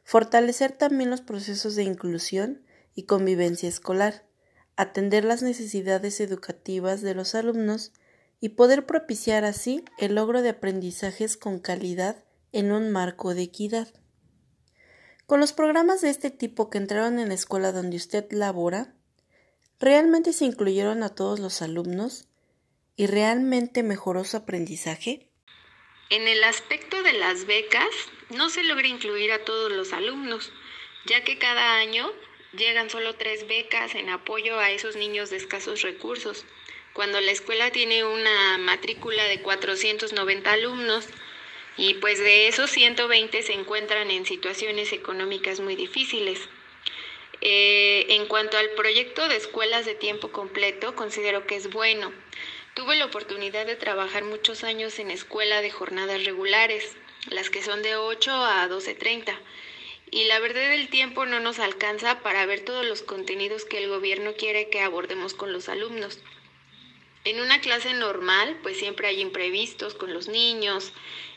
Fortalecer 0.03 0.71
también 0.71 1.09
los 1.09 1.21
procesos 1.21 1.75
de 1.75 1.81
inclusión 1.81 2.61
y 2.93 3.03
convivencia 3.03 3.67
escolar, 3.67 4.29
atender 4.81 5.23
las 5.25 5.43
necesidades 5.43 6.19
educativas 6.19 7.01
de 7.01 7.13
los 7.13 7.35
alumnos 7.35 7.91
y 8.39 8.49
poder 8.49 8.87
propiciar 8.87 9.45
así 9.45 9.85
el 9.99 10.15
logro 10.15 10.41
de 10.41 10.49
aprendizajes 10.49 11.37
con 11.37 11.59
calidad 11.59 12.25
en 12.51 12.71
un 12.71 12.91
marco 12.91 13.35
de 13.35 13.43
equidad. 13.43 13.93
Con 15.27 15.39
los 15.39 15.53
programas 15.53 16.01
de 16.01 16.09
este 16.09 16.31
tipo 16.31 16.71
que 16.71 16.79
entraron 16.79 17.19
en 17.19 17.27
la 17.27 17.35
escuela 17.35 17.71
donde 17.71 17.95
usted 17.95 18.25
labora, 18.31 18.95
¿realmente 19.79 20.33
se 20.33 20.45
incluyeron 20.45 21.03
a 21.03 21.09
todos 21.09 21.39
los 21.39 21.61
alumnos 21.61 22.27
y 22.95 23.05
realmente 23.05 23.83
mejoró 23.83 24.23
su 24.23 24.37
aprendizaje? 24.37 25.29
En 26.09 26.27
el 26.27 26.43
aspecto 26.43 27.03
de 27.03 27.13
las 27.13 27.45
becas, 27.45 27.85
no 28.31 28.49
se 28.49 28.63
logra 28.63 28.87
incluir 28.87 29.31
a 29.31 29.45
todos 29.45 29.71
los 29.71 29.93
alumnos, 29.93 30.51
ya 31.05 31.23
que 31.23 31.37
cada 31.37 31.75
año 31.75 32.11
llegan 32.53 32.89
solo 32.89 33.15
tres 33.15 33.47
becas 33.47 33.95
en 33.95 34.09
apoyo 34.09 34.59
a 34.59 34.71
esos 34.71 34.95
niños 34.95 35.29
de 35.29 35.37
escasos 35.37 35.81
recursos, 35.81 36.45
cuando 36.93 37.21
la 37.21 37.31
escuela 37.31 37.71
tiene 37.71 38.03
una 38.03 38.57
matrícula 38.57 39.23
de 39.25 39.41
490 39.41 40.51
alumnos 40.51 41.07
y 41.77 41.93
pues 41.95 42.19
de 42.19 42.47
esos 42.47 42.69
120 42.69 43.41
se 43.43 43.53
encuentran 43.53 44.11
en 44.11 44.25
situaciones 44.25 44.91
económicas 44.91 45.61
muy 45.61 45.75
difíciles. 45.75 46.49
Eh, 47.39 48.05
en 48.09 48.27
cuanto 48.27 48.57
al 48.57 48.69
proyecto 48.71 49.27
de 49.27 49.37
escuelas 49.37 49.85
de 49.85 49.95
tiempo 49.95 50.31
completo, 50.31 50.95
considero 50.95 51.47
que 51.47 51.55
es 51.55 51.71
bueno. 51.71 52.13
Tuve 52.75 52.95
la 52.95 53.05
oportunidad 53.05 53.65
de 53.65 53.75
trabajar 53.75 54.23
muchos 54.25 54.63
años 54.63 54.99
en 54.99 55.11
escuela 55.11 55.61
de 55.61 55.71
jornadas 55.71 56.23
regulares, 56.23 56.95
las 57.29 57.49
que 57.49 57.63
son 57.63 57.81
de 57.81 57.95
8 57.95 58.31
a 58.31 58.67
12.30. 58.67 59.37
Y 60.11 60.25
la 60.25 60.39
verdad 60.39 60.69
del 60.69 60.89
tiempo 60.89 61.25
no 61.25 61.39
nos 61.39 61.59
alcanza 61.59 62.19
para 62.19 62.45
ver 62.45 62.65
todos 62.65 62.85
los 62.85 63.01
contenidos 63.01 63.63
que 63.63 63.77
el 63.77 63.87
gobierno 63.87 64.33
quiere 64.33 64.69
que 64.69 64.81
abordemos 64.81 65.33
con 65.33 65.53
los 65.53 65.69
alumnos. 65.69 66.19
En 67.23 67.39
una 67.39 67.61
clase 67.61 67.93
normal, 67.93 68.59
pues 68.61 68.77
siempre 68.77 69.07
hay 69.07 69.21
imprevistos 69.21 69.93
con 69.93 70.13
los 70.13 70.27
niños, 70.27 70.91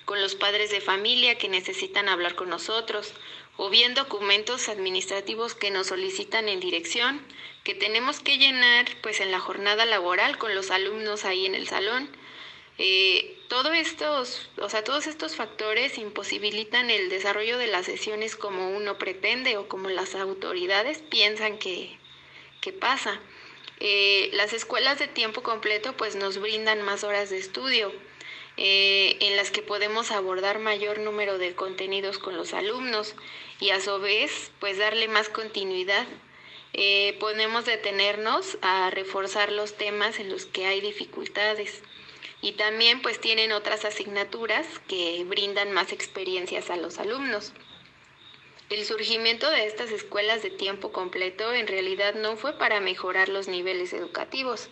con 0.04 0.20
los 0.20 0.34
padres 0.34 0.70
de 0.70 0.80
familia 0.80 1.38
que 1.38 1.48
necesitan 1.48 2.08
hablar 2.08 2.34
con 2.34 2.48
nosotros, 2.48 3.14
o 3.56 3.70
bien 3.70 3.94
documentos 3.94 4.68
administrativos 4.68 5.54
que 5.54 5.70
nos 5.70 5.86
solicitan 5.86 6.48
en 6.48 6.58
dirección, 6.58 7.24
que 7.62 7.74
tenemos 7.74 8.18
que 8.18 8.38
llenar 8.38 8.86
pues 9.02 9.20
en 9.20 9.30
la 9.30 9.38
jornada 9.38 9.86
laboral 9.86 10.36
con 10.36 10.54
los 10.54 10.72
alumnos 10.72 11.24
ahí 11.24 11.46
en 11.46 11.54
el 11.54 11.68
salón. 11.68 12.10
Eh, 12.78 13.38
todo 13.54 13.72
estos, 13.72 14.48
o 14.60 14.68
sea, 14.68 14.82
todos 14.82 15.06
estos 15.06 15.36
factores 15.36 15.96
imposibilitan 15.98 16.90
el 16.90 17.08
desarrollo 17.08 17.56
de 17.56 17.68
las 17.68 17.86
sesiones 17.86 18.34
como 18.34 18.70
uno 18.70 18.98
pretende 18.98 19.56
o 19.58 19.68
como 19.68 19.90
las 19.90 20.16
autoridades 20.16 20.98
piensan 21.08 21.58
que, 21.58 21.96
que 22.60 22.72
pasa. 22.72 23.20
Eh, 23.78 24.30
las 24.32 24.52
escuelas 24.52 24.98
de 24.98 25.06
tiempo 25.06 25.44
completo 25.44 25.96
pues 25.96 26.16
nos 26.16 26.38
brindan 26.38 26.82
más 26.82 27.04
horas 27.04 27.30
de 27.30 27.38
estudio 27.38 27.92
eh, 28.56 29.18
en 29.20 29.36
las 29.36 29.52
que 29.52 29.62
podemos 29.62 30.10
abordar 30.10 30.58
mayor 30.58 30.98
número 30.98 31.38
de 31.38 31.54
contenidos 31.54 32.18
con 32.18 32.36
los 32.36 32.54
alumnos 32.54 33.14
y 33.60 33.70
a 33.70 33.80
su 33.80 34.00
vez 34.00 34.50
pues 34.58 34.78
darle 34.78 35.06
más 35.06 35.28
continuidad. 35.28 36.08
Eh, 36.72 37.16
podemos 37.20 37.66
detenernos 37.66 38.58
a 38.62 38.90
reforzar 38.90 39.52
los 39.52 39.76
temas 39.76 40.18
en 40.18 40.28
los 40.28 40.44
que 40.44 40.66
hay 40.66 40.80
dificultades 40.80 41.84
y 42.44 42.52
también 42.52 43.00
pues 43.00 43.18
tienen 43.22 43.52
otras 43.52 43.86
asignaturas 43.86 44.66
que 44.86 45.24
brindan 45.24 45.72
más 45.72 45.92
experiencias 45.92 46.68
a 46.68 46.76
los 46.76 46.98
alumnos. 46.98 47.54
El 48.68 48.84
surgimiento 48.84 49.50
de 49.50 49.64
estas 49.64 49.90
escuelas 49.90 50.42
de 50.42 50.50
tiempo 50.50 50.92
completo 50.92 51.54
en 51.54 51.66
realidad 51.66 52.14
no 52.16 52.36
fue 52.36 52.58
para 52.58 52.80
mejorar 52.80 53.30
los 53.30 53.48
niveles 53.48 53.94
educativos. 53.94 54.68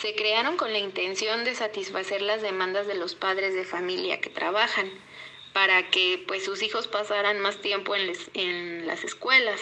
Se 0.00 0.14
crearon 0.14 0.56
con 0.56 0.72
la 0.72 0.78
intención 0.78 1.44
de 1.44 1.54
satisfacer 1.54 2.22
las 2.22 2.40
demandas 2.40 2.86
de 2.86 2.94
los 2.94 3.14
padres 3.14 3.54
de 3.54 3.66
familia 3.66 4.22
que 4.22 4.30
trabajan, 4.30 4.90
para 5.52 5.90
que 5.90 6.24
pues 6.26 6.42
sus 6.46 6.62
hijos 6.62 6.88
pasaran 6.88 7.38
más 7.38 7.60
tiempo 7.60 7.94
en, 7.94 8.12
en 8.32 8.86
las 8.86 9.04
escuelas. 9.04 9.60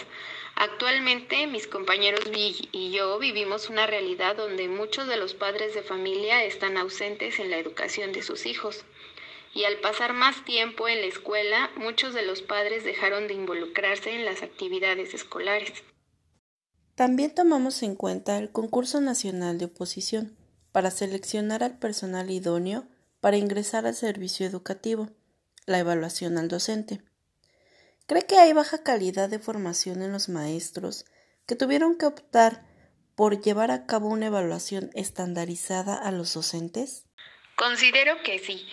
Actualmente 0.63 1.49
mis 1.49 1.67
compañeros 1.67 2.21
y 2.31 2.93
yo 2.93 3.19
vivimos 3.19 3.69
una 3.69 3.85
realidad 3.89 4.37
donde 4.37 4.69
muchos 4.69 5.09
de 5.09 5.17
los 5.17 5.35
padres 5.35 5.75
de 5.75 5.83
familia 5.83 6.45
están 6.45 6.77
ausentes 6.77 7.41
en 7.41 7.51
la 7.51 7.59
educación 7.59 8.13
de 8.13 8.23
sus 8.23 8.47
hijos 8.47 8.85
y 9.55 9.65
al 9.65 9.81
pasar 9.81 10.13
más 10.13 10.45
tiempo 10.45 10.87
en 10.87 11.01
la 11.01 11.09
escuela, 11.09 11.69
muchos 11.75 12.15
de 12.15 12.25
los 12.25 12.43
padres 12.43 12.85
dejaron 12.85 13.27
de 13.27 13.35
involucrarse 13.35 14.15
en 14.15 14.25
las 14.25 14.45
actividades 14.45 15.15
escolares. 15.15 15.83
También 16.95 17.35
tomamos 17.35 17.83
en 17.83 17.97
cuenta 17.97 18.39
el 18.39 18.53
concurso 18.53 19.01
nacional 19.01 19.59
de 19.59 19.65
oposición 19.65 20.37
para 20.71 20.93
seleccionar 20.93 21.65
al 21.65 21.81
personal 21.81 22.31
idóneo 22.31 22.87
para 23.21 23.37
ingresar 23.37 23.85
al 23.85 23.97
servicio 23.97 24.47
educativo, 24.47 25.09
la 25.67 25.81
evaluación 25.81 26.39
al 26.39 26.47
docente. 26.47 27.01
¿Cree 28.07 28.27
que 28.27 28.39
hay 28.39 28.53
baja 28.53 28.83
calidad 28.83 29.29
de 29.29 29.39
formación 29.39 30.03
en 30.03 30.13
los 30.13 30.29
maestros 30.29 31.05
que 31.47 31.57
tuvieron 31.57 31.97
que 31.97 32.07
optar 32.07 32.65
por 33.15 33.41
llevar 33.41 33.71
a 33.71 33.87
cabo 33.87 34.09
una 34.09 34.27
evaluación 34.27 34.91
estandarizada 34.95 35.97
a 35.97 36.11
los 36.11 36.35
docentes? 36.35 37.07
Considero 37.57 38.23
que 38.23 38.39
sí, 38.39 38.67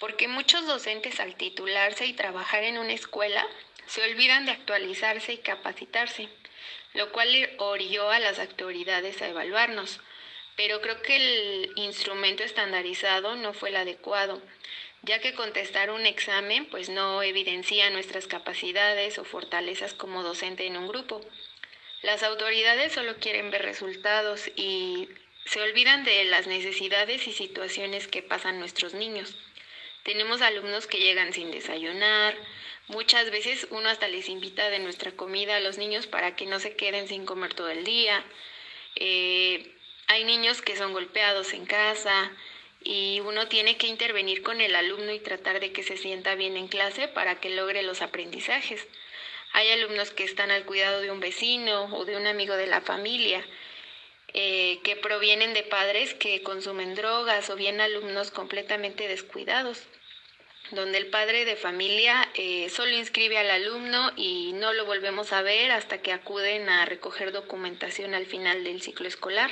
porque 0.00 0.28
muchos 0.28 0.66
docentes 0.66 1.18
al 1.20 1.34
titularse 1.36 2.06
y 2.06 2.12
trabajar 2.12 2.64
en 2.64 2.78
una 2.78 2.92
escuela 2.92 3.46
se 3.86 4.02
olvidan 4.02 4.44
de 4.44 4.52
actualizarse 4.52 5.32
y 5.32 5.38
capacitarse, 5.38 6.28
lo 6.92 7.10
cual 7.12 7.28
orilló 7.58 8.10
a 8.10 8.18
las 8.18 8.38
autoridades 8.38 9.22
a 9.22 9.28
evaluarnos. 9.28 10.00
Pero 10.56 10.80
creo 10.80 11.00
que 11.02 11.16
el 11.16 11.72
instrumento 11.76 12.42
estandarizado 12.42 13.34
no 13.36 13.54
fue 13.54 13.70
el 13.70 13.76
adecuado, 13.76 14.42
ya 15.06 15.20
que 15.20 15.34
contestar 15.34 15.90
un 15.90 16.06
examen 16.06 16.66
pues 16.66 16.88
no 16.88 17.22
evidencia 17.22 17.90
nuestras 17.90 18.26
capacidades 18.26 19.18
o 19.18 19.24
fortalezas 19.24 19.94
como 19.94 20.22
docente 20.22 20.66
en 20.66 20.76
un 20.76 20.88
grupo. 20.88 21.20
Las 22.02 22.22
autoridades 22.22 22.92
solo 22.92 23.16
quieren 23.16 23.50
ver 23.50 23.62
resultados 23.62 24.50
y 24.56 25.08
se 25.44 25.60
olvidan 25.60 26.04
de 26.04 26.24
las 26.24 26.46
necesidades 26.46 27.26
y 27.26 27.32
situaciones 27.32 28.08
que 28.08 28.22
pasan 28.22 28.58
nuestros 28.58 28.94
niños. 28.94 29.36
Tenemos 30.02 30.42
alumnos 30.42 30.86
que 30.86 30.98
llegan 30.98 31.32
sin 31.32 31.50
desayunar. 31.50 32.34
Muchas 32.88 33.30
veces 33.30 33.66
uno 33.70 33.88
hasta 33.88 34.08
les 34.08 34.28
invita 34.28 34.68
de 34.68 34.78
nuestra 34.78 35.12
comida 35.12 35.56
a 35.56 35.60
los 35.60 35.78
niños 35.78 36.06
para 36.06 36.36
que 36.36 36.46
no 36.46 36.60
se 36.60 36.76
queden 36.76 37.08
sin 37.08 37.24
comer 37.24 37.54
todo 37.54 37.70
el 37.70 37.84
día. 37.84 38.22
Eh, 38.96 39.74
hay 40.06 40.24
niños 40.24 40.60
que 40.60 40.76
son 40.76 40.92
golpeados 40.92 41.54
en 41.54 41.64
casa 41.64 42.30
y 42.84 43.20
uno 43.20 43.48
tiene 43.48 43.76
que 43.76 43.86
intervenir 43.86 44.42
con 44.42 44.60
el 44.60 44.76
alumno 44.76 45.12
y 45.12 45.18
tratar 45.18 45.58
de 45.58 45.72
que 45.72 45.82
se 45.82 45.96
sienta 45.96 46.34
bien 46.34 46.56
en 46.56 46.68
clase 46.68 47.08
para 47.08 47.40
que 47.40 47.50
logre 47.50 47.82
los 47.82 48.02
aprendizajes. 48.02 48.86
Hay 49.52 49.70
alumnos 49.70 50.10
que 50.10 50.24
están 50.24 50.50
al 50.50 50.64
cuidado 50.64 51.00
de 51.00 51.10
un 51.10 51.20
vecino 51.20 51.84
o 51.96 52.04
de 52.04 52.16
un 52.16 52.26
amigo 52.26 52.54
de 52.54 52.66
la 52.66 52.80
familia. 52.80 53.44
Eh, 54.36 54.80
que 54.82 54.96
provienen 54.96 55.54
de 55.54 55.62
padres 55.62 56.12
que 56.14 56.42
consumen 56.42 56.96
drogas 56.96 57.50
o 57.50 57.56
bien 57.56 57.80
alumnos 57.80 58.32
completamente 58.32 59.06
descuidados 59.06 59.86
donde 60.70 60.98
el 60.98 61.06
padre 61.06 61.44
de 61.44 61.56
familia 61.56 62.28
eh, 62.34 62.68
solo 62.70 62.92
inscribe 62.96 63.38
al 63.38 63.50
alumno 63.50 64.12
y 64.16 64.52
no 64.54 64.72
lo 64.72 64.86
volvemos 64.86 65.32
a 65.32 65.42
ver 65.42 65.70
hasta 65.70 65.98
que 65.98 66.12
acuden 66.12 66.68
a 66.68 66.84
recoger 66.84 67.32
documentación 67.32 68.14
al 68.14 68.26
final 68.26 68.64
del 68.64 68.80
ciclo 68.80 69.06
escolar. 69.06 69.50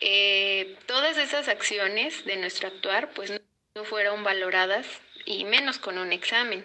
Eh, 0.00 0.76
todas 0.86 1.18
esas 1.18 1.48
acciones 1.48 2.24
de 2.24 2.36
nuestro 2.36 2.68
actuar 2.68 3.12
pues 3.14 3.30
no 3.74 3.84
fueron 3.84 4.24
valoradas 4.24 4.86
y 5.24 5.44
menos 5.44 5.78
con 5.78 5.98
un 5.98 6.12
examen. 6.12 6.64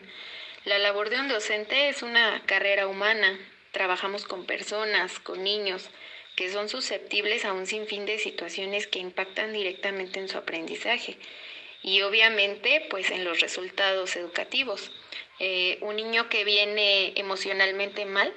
La 0.63 0.80
labor 0.80 1.10
de 1.10 1.20
un 1.20 1.27
docente 1.27 1.89
es 1.89 2.01
una 2.01 2.42
carrera 2.46 2.88
humana 2.88 3.38
trabajamos 3.75 4.24
con 4.24 4.46
personas, 4.46 5.20
con 5.20 5.44
niños, 5.44 5.89
que 6.38 6.50
son 6.50 6.70
susceptibles 6.70 7.44
a 7.44 7.51
un 7.51 7.68
sinfín 7.68 8.06
de 8.06 8.20
situaciones 8.20 8.88
que 8.88 9.00
impactan 9.00 9.51
directamente 9.51 10.22
en 10.22 10.30
su 10.30 10.38
aprendizaje 10.38 11.18
y 11.84 12.01
obviamente 12.01 12.88
pues 12.89 13.12
en 13.12 13.25
los 13.25 13.42
resultados 13.42 14.15
educativos. 14.15 14.92
Eh, 15.39 15.77
un 15.82 15.98
niño 15.98 16.30
que 16.30 16.46
viene 16.46 17.12
emocionalmente 17.18 18.06
mal 18.06 18.34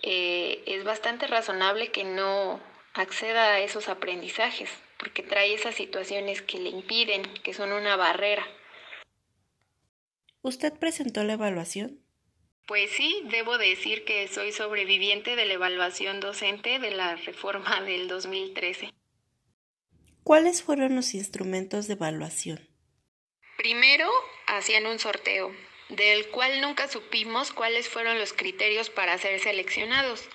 eh, 0.00 0.62
es 0.66 0.84
bastante 0.84 1.26
razonable 1.26 1.88
que 1.88 2.04
no 2.04 2.58
acceda 2.94 3.54
a 3.54 3.60
esos 3.60 3.88
aprendizajes 3.88 4.70
porque 4.98 5.22
trae 5.22 5.52
esas 5.52 5.74
situaciones 5.74 6.42
que 6.42 6.60
le 6.60 6.68
impiden, 6.68 7.22
que 7.42 7.54
son 7.54 7.72
una 7.72 7.96
barrera. 7.96 8.46
¿Usted 10.42 10.72
presentó 10.78 11.24
la 11.24 11.32
evaluación? 11.32 12.00
Pues 12.66 12.90
sí, 12.92 13.22
debo 13.24 13.58
decir 13.58 14.04
que 14.04 14.28
soy 14.28 14.52
sobreviviente 14.52 15.34
de 15.34 15.44
la 15.46 15.54
evaluación 15.54 16.20
docente 16.20 16.78
de 16.78 16.92
la 16.92 17.16
reforma 17.16 17.80
del 17.84 18.06
2013. 18.06 18.92
¿Cuáles 20.22 20.62
fueron 20.62 20.94
los 20.94 21.14
instrumentos 21.14 21.88
de 21.88 21.94
evaluación? 21.94 22.68
Primero, 23.56 24.08
hacían 24.46 24.86
un 24.86 25.00
sorteo, 25.00 25.52
del 25.88 26.28
cual 26.28 26.60
nunca 26.60 26.86
supimos 26.86 27.52
cuáles 27.52 27.88
fueron 27.88 28.18
los 28.20 28.32
criterios 28.32 28.88
para 28.88 29.18
ser 29.18 29.40
seleccionados. 29.40 30.28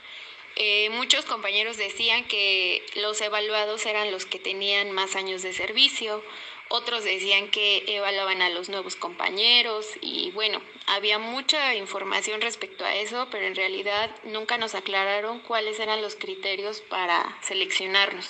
Eh, 0.60 0.90
muchos 0.90 1.24
compañeros 1.26 1.78
decían 1.78 2.26
que 2.26 2.84
los 2.96 3.22
evaluados 3.22 3.86
eran 3.86 4.12
los 4.12 4.26
que 4.26 4.40
tenían 4.40 4.92
más 4.92 5.16
años 5.16 5.44
de 5.44 5.54
servicio, 5.54 6.24
otros 6.70 7.04
decían 7.04 7.52
que 7.52 7.84
evaluaban 7.86 8.42
a 8.42 8.50
los 8.50 8.68
nuevos 8.68 8.96
compañeros 8.96 9.88
y 10.02 10.32
bueno, 10.32 10.60
había 10.88 11.20
mucha 11.20 11.76
información 11.76 12.42
respecto 12.42 12.84
a 12.86 12.96
eso, 12.96 13.28
pero 13.30 13.46
en 13.46 13.56
realidad 13.56 14.10
nunca 14.24 14.58
nos 14.58 14.74
aclararon 14.74 15.42
cuáles 15.42 15.80
eran 15.80 16.02
los 16.02 16.16
criterios 16.16 16.82
para 16.82 17.38
seleccionarnos. 17.44 18.28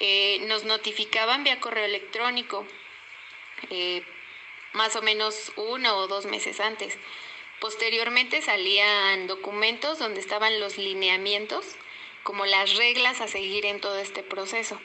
Eh, 0.00 0.40
nos 0.48 0.64
notificaban 0.64 1.44
vía 1.44 1.60
correo 1.60 1.84
electrónico, 1.84 2.66
eh, 3.70 4.04
más 4.72 4.96
o 4.96 5.02
menos 5.02 5.52
uno 5.54 5.98
o 5.98 6.08
dos 6.08 6.26
meses 6.26 6.58
antes. 6.58 6.98
Posteriormente 7.60 8.40
salían 8.40 9.26
documentos 9.26 9.98
donde 9.98 10.20
estaban 10.20 10.60
los 10.60 10.78
lineamientos, 10.78 11.66
como 12.22 12.46
las 12.46 12.76
reglas 12.76 13.20
a 13.20 13.26
seguir 13.26 13.66
en 13.66 13.80
todo 13.80 13.98
este 13.98 14.22
proceso. 14.22 14.80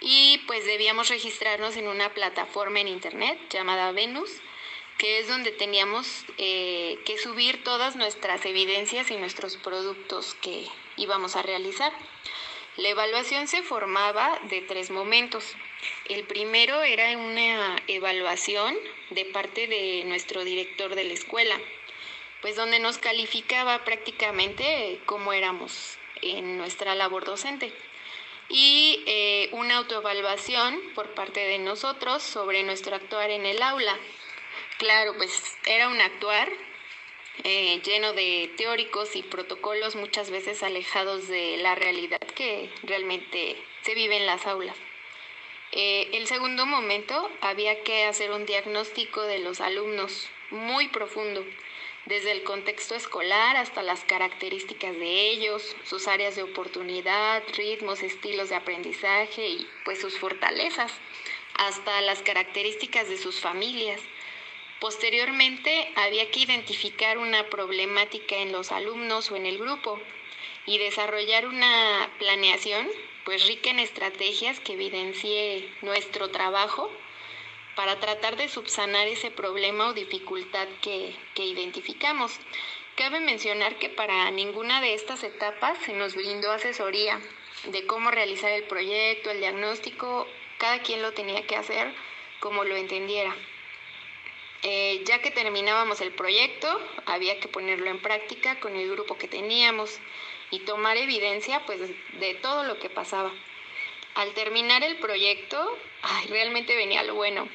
Y 0.00 0.38
pues 0.48 0.66
debíamos 0.66 1.08
registrarnos 1.08 1.76
en 1.76 1.86
una 1.86 2.12
plataforma 2.12 2.80
en 2.80 2.88
internet 2.88 3.38
llamada 3.48 3.92
Venus, 3.92 4.30
que 4.98 5.20
es 5.20 5.28
donde 5.28 5.52
teníamos 5.52 6.24
eh, 6.36 6.98
que 7.04 7.16
subir 7.16 7.62
todas 7.62 7.94
nuestras 7.94 8.44
evidencias 8.44 9.10
y 9.12 9.16
nuestros 9.16 9.56
productos 9.56 10.34
que 10.34 10.66
íbamos 10.96 11.36
a 11.36 11.42
realizar. 11.42 11.92
La 12.76 12.88
evaluación 12.88 13.46
se 13.46 13.62
formaba 13.62 14.40
de 14.50 14.62
tres 14.62 14.90
momentos. 14.90 15.54
El 16.08 16.24
primero 16.24 16.82
era 16.82 17.16
una 17.16 17.76
evaluación 17.86 18.74
de 19.10 19.24
parte 19.26 19.68
de 19.68 20.02
nuestro 20.06 20.42
director 20.42 20.96
de 20.96 21.04
la 21.04 21.12
escuela 21.12 21.56
pues 22.44 22.56
donde 22.56 22.78
nos 22.78 22.98
calificaba 22.98 23.84
prácticamente 23.84 25.00
cómo 25.06 25.32
éramos 25.32 25.96
en 26.20 26.58
nuestra 26.58 26.94
labor 26.94 27.24
docente. 27.24 27.72
Y 28.50 29.02
eh, 29.06 29.48
una 29.52 29.78
autoevaluación 29.78 30.78
por 30.94 31.14
parte 31.14 31.40
de 31.40 31.58
nosotros 31.58 32.22
sobre 32.22 32.62
nuestro 32.62 32.96
actuar 32.96 33.30
en 33.30 33.46
el 33.46 33.62
aula. 33.62 33.98
Claro, 34.76 35.16
pues 35.16 35.56
era 35.64 35.88
un 35.88 35.98
actuar 36.02 36.52
eh, 37.44 37.80
lleno 37.82 38.12
de 38.12 38.52
teóricos 38.58 39.16
y 39.16 39.22
protocolos 39.22 39.96
muchas 39.96 40.28
veces 40.28 40.62
alejados 40.62 41.28
de 41.28 41.56
la 41.56 41.74
realidad 41.74 42.20
que 42.34 42.70
realmente 42.82 43.56
se 43.80 43.94
vive 43.94 44.18
en 44.18 44.26
las 44.26 44.46
aulas. 44.46 44.76
Eh, 45.72 46.10
el 46.12 46.26
segundo 46.26 46.66
momento 46.66 47.30
había 47.40 47.82
que 47.84 48.04
hacer 48.04 48.32
un 48.32 48.44
diagnóstico 48.44 49.22
de 49.22 49.38
los 49.38 49.62
alumnos 49.62 50.28
muy 50.50 50.88
profundo 50.88 51.42
desde 52.06 52.32
el 52.32 52.42
contexto 52.42 52.94
escolar 52.94 53.56
hasta 53.56 53.82
las 53.82 54.04
características 54.04 54.92
de 54.92 55.30
ellos, 55.30 55.74
sus 55.84 56.06
áreas 56.06 56.36
de 56.36 56.42
oportunidad, 56.42 57.42
ritmos, 57.56 58.02
estilos 58.02 58.50
de 58.50 58.56
aprendizaje 58.56 59.48
y 59.48 59.68
pues 59.84 60.00
sus 60.00 60.18
fortalezas, 60.18 60.92
hasta 61.54 62.00
las 62.02 62.20
características 62.22 63.08
de 63.08 63.16
sus 63.16 63.40
familias. 63.40 64.00
Posteriormente 64.80 65.90
había 65.94 66.30
que 66.30 66.40
identificar 66.40 67.16
una 67.16 67.48
problemática 67.48 68.36
en 68.36 68.52
los 68.52 68.70
alumnos 68.70 69.30
o 69.30 69.36
en 69.36 69.46
el 69.46 69.58
grupo 69.58 69.98
y 70.66 70.78
desarrollar 70.78 71.46
una 71.46 72.10
planeación 72.18 72.88
pues 73.24 73.46
rica 73.46 73.70
en 73.70 73.78
estrategias 73.78 74.60
que 74.60 74.74
evidencie 74.74 75.66
nuestro 75.80 76.28
trabajo 76.28 76.90
para 77.76 78.00
tratar 78.00 78.36
de 78.36 78.48
subsanar 78.48 79.06
ese 79.06 79.30
problema 79.30 79.88
o 79.88 79.94
dificultad 79.94 80.68
que, 80.80 81.14
identificamos. 81.36 82.38
Cabe 82.96 83.20
mencionar 83.20 83.76
que 83.76 83.88
para 83.88 84.30
ninguna 84.30 84.80
de 84.80 84.94
estas 84.94 85.24
etapas 85.24 85.76
se 85.84 85.92
nos 85.92 86.14
brindó 86.14 86.52
asesoría 86.52 87.20
de 87.64 87.86
cómo 87.86 88.10
realizar 88.10 88.52
el 88.52 88.64
proyecto, 88.64 89.30
el 89.30 89.40
diagnóstico, 89.40 90.28
cada 90.58 90.80
quien 90.80 91.02
lo 91.02 91.12
tenía 91.12 91.46
que 91.46 91.56
hacer 91.56 91.92
como 92.40 92.64
lo 92.64 92.76
entendiera. 92.76 93.34
Eh, 94.62 95.02
ya 95.04 95.20
que 95.20 95.30
terminábamos 95.30 96.00
el 96.00 96.12
proyecto, 96.12 96.80
había 97.04 97.38
que 97.40 97.48
ponerlo 97.48 97.90
en 97.90 98.00
práctica 98.00 98.60
con 98.60 98.76
el 98.76 98.90
grupo 98.90 99.18
que 99.18 99.28
teníamos 99.28 99.98
y 100.50 100.60
tomar 100.60 100.96
evidencia 100.96 101.64
pues, 101.66 101.80
de 101.80 102.34
todo 102.34 102.64
lo 102.64 102.78
que 102.78 102.88
pasaba. 102.88 103.32
Al 104.14 104.32
terminar 104.34 104.84
el 104.84 104.96
proyecto, 104.98 105.76
realmente 106.28 106.76
venía 106.76 107.02
lo 107.02 107.14
bueno. 107.14 107.48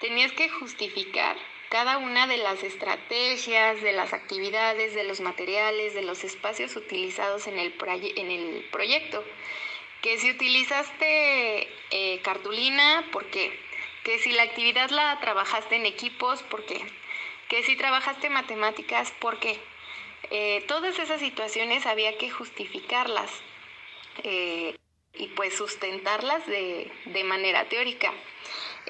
Tenías 0.00 0.32
que 0.32 0.48
justificar 0.48 1.36
cada 1.68 1.98
una 1.98 2.26
de 2.26 2.36
las 2.36 2.64
estrategias, 2.64 3.80
de 3.80 3.92
las 3.92 4.12
actividades, 4.12 4.92
de 4.94 5.04
los 5.04 5.20
materiales, 5.20 5.94
de 5.94 6.02
los 6.02 6.24
espacios 6.24 6.74
utilizados 6.74 7.46
en 7.46 7.58
el, 7.60 7.74
en 8.16 8.30
el 8.30 8.64
proyecto. 8.72 9.24
Que 10.02 10.18
si 10.18 10.30
utilizaste 10.30 11.68
eh, 11.90 12.20
cartulina, 12.22 13.06
¿por 13.12 13.26
qué? 13.26 13.56
Que 14.02 14.18
si 14.18 14.32
la 14.32 14.42
actividad 14.42 14.90
la 14.90 15.20
trabajaste 15.20 15.76
en 15.76 15.86
equipos, 15.86 16.42
¿por 16.42 16.64
qué? 16.66 16.80
Que 17.48 17.62
si 17.62 17.76
trabajaste 17.76 18.30
matemáticas, 18.30 19.12
¿por 19.20 19.38
qué? 19.38 19.60
Eh, 20.30 20.64
todas 20.66 20.98
esas 20.98 21.20
situaciones 21.20 21.86
había 21.86 22.18
que 22.18 22.30
justificarlas. 22.30 23.30
Eh, 24.24 24.74
y 25.14 25.28
pues 25.28 25.54
sustentarlas 25.56 26.46
de, 26.46 26.90
de 27.06 27.24
manera 27.24 27.68
teórica. 27.68 28.12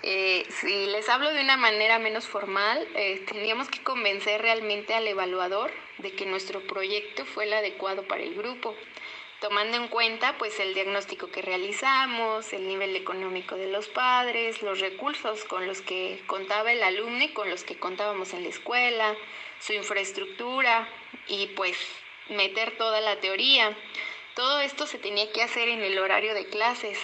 Eh, 0.02 0.46
si 0.48 0.86
les 0.86 1.08
hablo 1.08 1.32
de 1.32 1.42
una 1.42 1.56
manera 1.56 1.98
menos 1.98 2.26
formal, 2.26 2.86
eh, 2.94 3.22
teníamos 3.26 3.68
que 3.68 3.82
convencer 3.82 4.40
realmente 4.40 4.94
al 4.94 5.06
evaluador 5.06 5.70
de 5.98 6.12
que 6.12 6.26
nuestro 6.26 6.60
proyecto 6.66 7.26
fue 7.26 7.44
el 7.44 7.52
adecuado 7.52 8.04
para 8.04 8.22
el 8.22 8.34
grupo, 8.34 8.74
tomando 9.40 9.76
en 9.76 9.88
cuenta 9.88 10.38
pues 10.38 10.58
el 10.60 10.72
diagnóstico 10.72 11.30
que 11.30 11.42
realizamos, 11.42 12.52
el 12.52 12.66
nivel 12.66 12.96
económico 12.96 13.56
de 13.56 13.66
los 13.66 13.88
padres, 13.88 14.62
los 14.62 14.80
recursos 14.80 15.44
con 15.44 15.66
los 15.66 15.82
que 15.82 16.22
contaba 16.26 16.72
el 16.72 16.82
alumno 16.82 17.24
y 17.24 17.32
con 17.32 17.50
los 17.50 17.64
que 17.64 17.78
contábamos 17.78 18.32
en 18.32 18.44
la 18.44 18.48
escuela, 18.48 19.14
su 19.58 19.74
infraestructura 19.74 20.88
y 21.26 21.48
pues 21.48 21.76
meter 22.30 22.76
toda 22.78 23.00
la 23.00 23.20
teoría. 23.20 23.76
Todo 24.40 24.60
esto 24.60 24.86
se 24.86 24.96
tenía 24.96 25.30
que 25.32 25.42
hacer 25.42 25.68
en 25.68 25.82
el 25.82 25.98
horario 25.98 26.32
de 26.32 26.46
clases, 26.46 26.98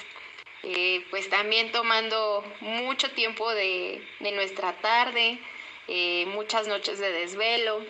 eh, 0.63 1.05
pues 1.11 1.29
también 1.29 1.71
tomando 1.71 2.43
mucho 2.61 3.11
tiempo 3.11 3.53
de, 3.53 4.03
nuestra 4.21 4.73
tarde, 4.81 5.39
eh, 5.87 6.25
muchas 6.29 6.67
noches 6.67 6.99
de 6.99 7.13
desvelo. 7.13 7.85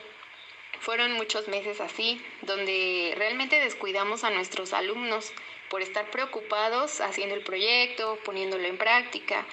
Fueron 0.80 1.12
muchos 1.12 1.46
meses 1.46 1.80
así, 1.80 2.20
donde 2.42 3.14
realmente 3.16 3.60
descuidamos 3.60 4.24
a 4.24 4.30
nuestros 4.30 4.72
alumnos 4.72 5.32
por 5.70 5.80
estar 5.80 6.10
preocupados 6.10 7.00
haciendo 7.00 7.36
el 7.36 7.44
proyecto, 7.44 8.18
poniéndolo 8.24 8.66
en 8.66 8.78
práctica, 8.78 9.46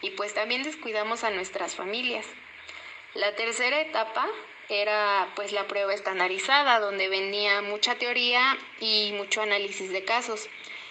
y 0.00 0.10
pues 0.10 0.32
también 0.32 0.62
descuidamos 0.62 1.24
a 1.24 1.30
nuestras 1.30 1.74
familias. 1.74 2.24
La 3.14 3.34
tercera 3.34 3.80
etapa 3.80 4.30
era 4.70 5.32
pues 5.34 5.52
la 5.52 5.66
prueba 5.66 5.92
estandarizada, 5.92 6.78
donde 6.78 7.08
venía 7.08 7.60
mucha 7.60 7.96
teoría 7.96 8.56
y 8.78 9.12
mucho 9.16 9.42
análisis 9.42 9.90
de 9.90 10.04
casos. 10.04 10.48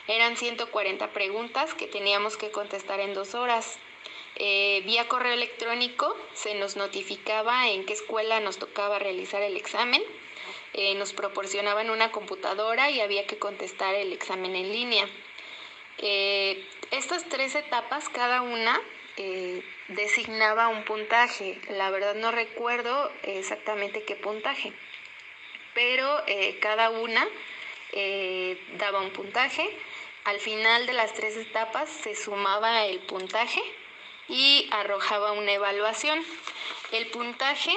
Eran 0.08 0.36
140 0.36 1.14
preguntas 1.14 1.74
que 1.74 1.88
teníamos 1.88 2.36
que 2.36 2.52
contestar 2.52 3.00
en 3.00 3.14
dos 3.14 3.36
horas. 3.36 3.80
Eh, 4.36 4.84
vía 4.86 5.08
correo 5.08 5.34
electrónico 5.34 6.16
se 6.34 6.56
nos 6.56 6.76
notificaba 6.76 7.70
en 7.70 7.86
qué 7.86 7.94
escuela 7.94 8.40
nos 8.42 8.58
tocaba 8.58 9.00
realizar 9.00 9.42
el 9.42 9.56
examen. 9.56 10.04
Eh, 10.74 10.96
nos 10.96 11.14
proporcionaban 11.14 11.90
una 11.90 12.12
computadora 12.12 12.90
y 12.90 13.00
había 13.00 13.26
que 13.28 13.40
contestar 13.40 13.96
el 13.96 14.12
examen 14.12 14.56
en 14.56 14.72
línea. 14.72 15.08
Eh, 16.00 16.66
estas 16.92 17.28
tres 17.30 17.56
etapas, 17.56 18.10
cada 18.10 18.42
una, 18.42 18.82
designaba 19.90 20.68
un 20.70 20.84
puntaje. 20.84 21.60
La 21.70 21.90
verdad 21.90 22.16
no 22.16 22.32
recuerdo 22.32 23.12
exactamente 23.24 24.04
qué 24.04 24.16
puntaje. 24.16 24.74
pero 25.74 26.24
eh, 26.28 26.58
cada 26.60 26.90
una 26.90 27.26
eh, 27.94 28.60
daba 28.78 29.00
un 29.02 29.12
puntaje. 29.12 29.70
Al 30.26 30.40
final 30.40 30.86
de 30.86 30.94
las 30.94 31.14
tres 31.14 31.38
etapas 31.38 31.90
se 31.90 32.16
sumaba 32.16 32.86
el 32.86 33.00
puntaje 33.00 33.62
y 34.28 34.68
arrojaba 34.72 35.32
una 35.32 35.54
evaluación. 35.54 36.20
El 36.92 37.08
puntaje 37.08 37.72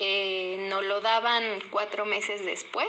eh, 0.00 0.56
nos 0.70 0.84
lo 0.84 1.00
daban 1.00 1.62
cuatro 1.70 2.04
meses 2.06 2.44
después. 2.44 2.88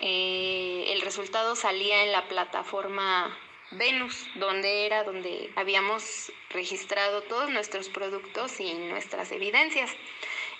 el 0.00 1.00
resultado 1.00 1.56
salía 1.56 2.04
en 2.04 2.12
la 2.12 2.28
plataforma 2.28 3.34
Venus, 3.72 4.26
donde 4.36 4.86
era 4.86 5.04
donde 5.04 5.50
habíamos 5.56 6.32
registrado 6.50 7.22
todos 7.22 7.50
nuestros 7.50 7.88
productos 7.88 8.60
y 8.60 8.74
nuestras 8.74 9.32
evidencias. 9.32 9.90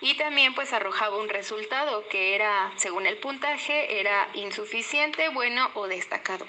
Y 0.01 0.17
también 0.17 0.55
pues 0.55 0.73
arrojaba 0.73 1.19
un 1.19 1.29
resultado 1.29 2.07
que 2.09 2.35
era, 2.35 2.73
según 2.77 3.07
el 3.07 3.19
puntaje, 3.19 4.01
era 4.01 4.29
insuficiente, 4.35 5.29
bueno 5.31 5.71
o 5.75 5.87
destacado. 5.87 6.47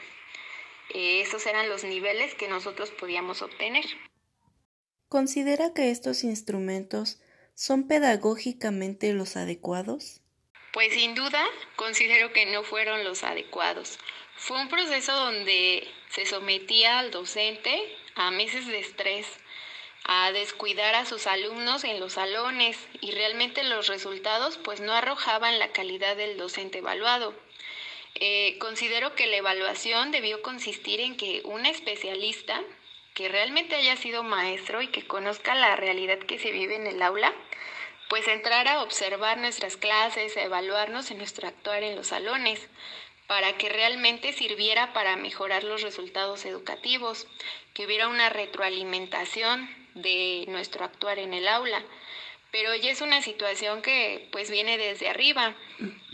Eh, 0.90 1.22
esos 1.22 1.46
eran 1.46 1.70
los 1.70 1.84
niveles 1.84 2.36
que 2.36 2.48
nosotros 2.48 2.92
podíamos 2.92 3.42
obtener. 3.42 3.86
¿Considera 5.10 5.74
que 5.74 5.92
estos 5.92 6.24
instrumentos 6.24 7.22
son 7.56 7.88
pedagógicamente 7.88 9.14
los 9.14 9.38
adecuados? 9.38 10.22
Pues 10.74 10.94
sin 10.94 11.16
duda 11.16 11.44
considero 11.76 12.34
que 12.34 12.46
no 12.46 12.64
fueron 12.64 13.04
los 13.04 13.24
adecuados. 13.24 13.98
Fue 14.38 14.62
un 14.62 14.70
proceso 14.70 15.14
donde 15.14 15.88
se 16.10 16.28
sometía 16.28 17.00
al 17.00 17.10
docente 17.10 17.98
a 18.14 18.30
meses 18.30 18.68
de 18.68 18.80
estrés, 18.80 19.28
a 20.04 20.32
descuidar 20.32 20.94
a 20.94 21.06
sus 21.06 21.26
alumnos 21.26 21.84
en 21.84 22.00
los 22.00 22.14
salones 22.14 22.78
y 23.02 23.12
realmente 23.12 23.64
los 23.64 23.88
resultados 23.88 24.58
pues 24.58 24.80
no 24.80 24.94
arrojaban 24.94 25.58
la 25.58 25.72
calidad 25.72 26.16
del 26.16 26.38
docente 26.38 26.78
evaluado. 26.78 27.34
Eh, 28.14 28.58
considero 28.60 29.16
que 29.16 29.26
la 29.26 29.38
evaluación 29.38 30.12
debió 30.12 30.44
consistir 30.44 31.02
en 31.02 31.18
que 31.18 31.42
un 31.44 31.66
especialista 31.66 32.62
que 33.16 33.30
realmente 33.30 33.76
haya 33.76 33.96
sido 33.96 34.22
maestro 34.22 34.84
y 34.84 34.88
que 34.90 35.08
conozca 35.08 35.56
la 35.56 35.76
realidad 35.76 36.20
que 36.20 36.38
se 36.38 36.52
vive 36.52 36.76
en 36.76 36.86
el 36.86 37.02
aula, 37.02 37.34
pues 38.08 38.28
entrara 38.28 38.74
a 38.74 38.84
observar 38.84 39.40
nuestras 39.40 39.78
clases, 39.78 40.38
a 40.38 40.44
evaluarnos 40.44 41.10
en 41.12 41.18
nuestro 41.18 41.48
actuar 41.48 41.84
en 41.84 41.96
los 41.96 42.08
salones, 42.08 42.68
para 43.28 43.58
que 43.58 43.70
realmente 43.70 44.32
sirviera 44.34 44.94
para 44.94 45.18
mejorar 45.18 45.64
los 45.64 45.82
resultados 45.82 46.46
educativos, 46.46 47.28
que 47.74 47.86
hubiera 47.86 48.08
una 48.08 48.30
retroalimentación 48.30 49.70
de 49.94 50.46
nuestro 50.48 50.86
actuar 50.86 51.20
en 51.20 51.34
el 51.34 51.48
aula. 51.48 51.84
Pero 52.52 52.74
ya 52.76 52.90
es 52.90 53.02
una 53.02 53.22
situación 53.22 53.82
que 53.82 54.30
pues 54.32 54.50
viene 54.50 54.78
desde 54.78 55.10
arriba, 55.10 55.56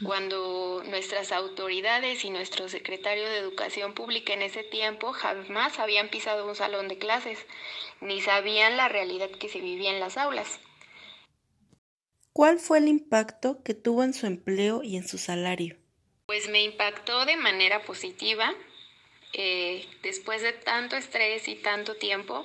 cuando 0.03 0.81
nuestras 0.87 1.31
autoridades 1.31 2.25
y 2.25 2.31
nuestro 2.31 2.67
secretario 2.67 3.29
de 3.29 3.37
Educación 3.37 3.93
Pública 3.93 4.33
en 4.33 4.41
ese 4.41 4.63
tiempo 4.63 5.13
jamás 5.13 5.77
habían 5.79 6.09
pisado 6.09 6.47
un 6.47 6.55
salón 6.55 6.87
de 6.87 6.97
clases, 6.97 7.45
ni 8.01 8.19
sabían 8.19 8.77
la 8.77 8.89
realidad 8.89 9.29
que 9.29 9.47
se 9.47 9.61
vivía 9.61 9.91
en 9.91 9.99
las 9.99 10.17
aulas. 10.17 10.59
¿Cuál 12.33 12.57
fue 12.57 12.79
el 12.79 12.87
impacto 12.87 13.61
que 13.63 13.75
tuvo 13.75 14.03
en 14.03 14.15
su 14.15 14.25
empleo 14.25 14.81
y 14.81 14.97
en 14.97 15.07
su 15.07 15.19
salario? 15.19 15.82
Pues 16.33 16.49
me 16.49 16.63
impactó 16.63 17.25
de 17.25 17.35
manera 17.35 17.83
positiva. 17.83 18.55
Eh, 19.33 19.87
después 20.01 20.41
de 20.41 20.51
tanto 20.51 20.95
estrés 20.95 21.47
y 21.47 21.53
tanto 21.53 21.93
tiempo, 21.93 22.43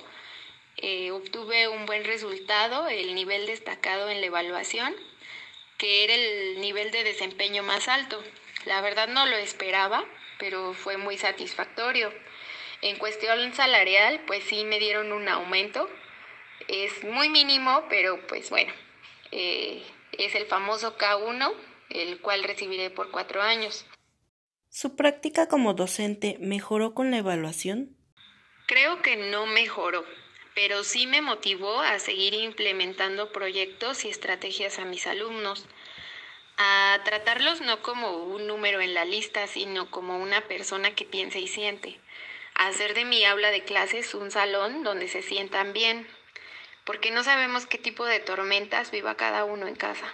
eh, 0.77 1.09
obtuve 1.09 1.67
un 1.69 1.87
buen 1.87 2.05
resultado, 2.05 2.87
el 2.87 3.15
nivel 3.15 3.47
destacado 3.47 4.11
en 4.11 4.21
la 4.21 4.27
evaluación, 4.27 4.95
que 5.79 6.03
era 6.03 6.13
el 6.13 6.61
nivel 6.61 6.91
de 6.91 7.03
desempeño 7.03 7.63
más 7.63 7.87
alto. 7.87 8.23
La 8.65 8.79
verdad 8.81 9.07
no 9.07 9.25
lo 9.25 9.37
esperaba, 9.37 10.05
pero 10.37 10.75
fue 10.75 10.97
muy 10.97 11.17
satisfactorio. 11.17 12.13
En 12.83 12.95
cuestión 12.99 13.55
salarial, 13.55 14.21
pues 14.27 14.43
sí 14.43 14.65
me 14.65 14.77
dieron 14.77 15.11
un 15.11 15.27
aumento. 15.27 15.89
Es 16.67 17.03
muy 17.03 17.29
mínimo, 17.29 17.85
pero 17.89 18.21
pues 18.27 18.51
bueno, 18.51 18.71
eh, 19.31 19.83
es 20.11 20.35
el 20.35 20.45
famoso 20.45 20.95
K1 20.95 21.68
el 21.89 22.21
cual 22.21 22.43
recibiré 22.43 22.89
por 22.89 23.11
cuatro 23.11 23.41
años. 23.41 23.85
¿Su 24.69 24.95
práctica 24.95 25.47
como 25.47 25.73
docente 25.73 26.37
mejoró 26.39 26.93
con 26.93 27.09
la 27.11 27.17
evaluación? 27.17 27.97
Creo 28.67 29.01
que 29.01 29.17
no 29.17 29.47
mejoró, 29.47 30.05
pero 30.53 30.83
sí 30.83 31.07
me 31.07 31.21
motivó 31.21 31.79
a 31.79 31.97
seguir 31.97 32.35
implementando 32.35 33.31
proyectos 33.31 34.05
y 34.05 34.09
estrategias 34.09 34.77
a 34.77 34.85
mis 34.85 35.07
alumnos, 35.07 35.65
a 36.57 36.99
tratarlos 37.03 37.61
no 37.61 37.81
como 37.81 38.25
un 38.25 38.45
número 38.45 38.79
en 38.81 38.93
la 38.93 39.05
lista, 39.05 39.47
sino 39.47 39.89
como 39.89 40.19
una 40.19 40.41
persona 40.41 40.93
que 40.93 41.05
piensa 41.05 41.39
y 41.39 41.47
siente, 41.47 41.99
a 42.53 42.67
hacer 42.67 42.93
de 42.93 43.05
mi 43.05 43.25
aula 43.25 43.49
de 43.49 43.63
clases 43.63 44.13
un 44.13 44.29
salón 44.29 44.83
donde 44.83 45.07
se 45.07 45.23
sientan 45.23 45.73
bien, 45.73 46.07
porque 46.85 47.09
no 47.09 47.23
sabemos 47.23 47.65
qué 47.65 47.77
tipo 47.79 48.05
de 48.05 48.19
tormentas 48.19 48.91
viva 48.91 49.15
cada 49.15 49.45
uno 49.45 49.65
en 49.65 49.75
casa. 49.75 50.13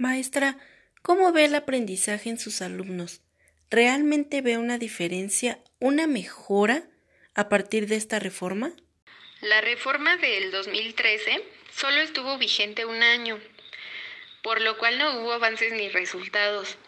Maestra, 0.00 0.56
¿cómo 1.02 1.30
ve 1.30 1.44
el 1.44 1.54
aprendizaje 1.54 2.30
en 2.30 2.38
sus 2.38 2.62
alumnos? 2.62 3.20
¿Realmente 3.68 4.40
ve 4.40 4.56
una 4.56 4.78
diferencia, 4.78 5.58
una 5.78 6.06
mejora 6.06 6.84
a 7.34 7.50
partir 7.50 7.86
de 7.86 7.96
esta 7.96 8.18
reforma? 8.18 8.72
La 9.42 9.60
reforma 9.60 10.16
del 10.16 10.52
2013 10.52 11.44
solo 11.76 12.00
estuvo 12.00 12.38
vigente 12.38 12.86
un 12.86 13.02
año, 13.02 13.38
por 14.42 14.62
lo 14.62 14.78
cual 14.78 14.96
no 14.96 15.20
hubo 15.20 15.34
avances 15.34 15.70
ni 15.74 15.90
resultados. 15.90 16.78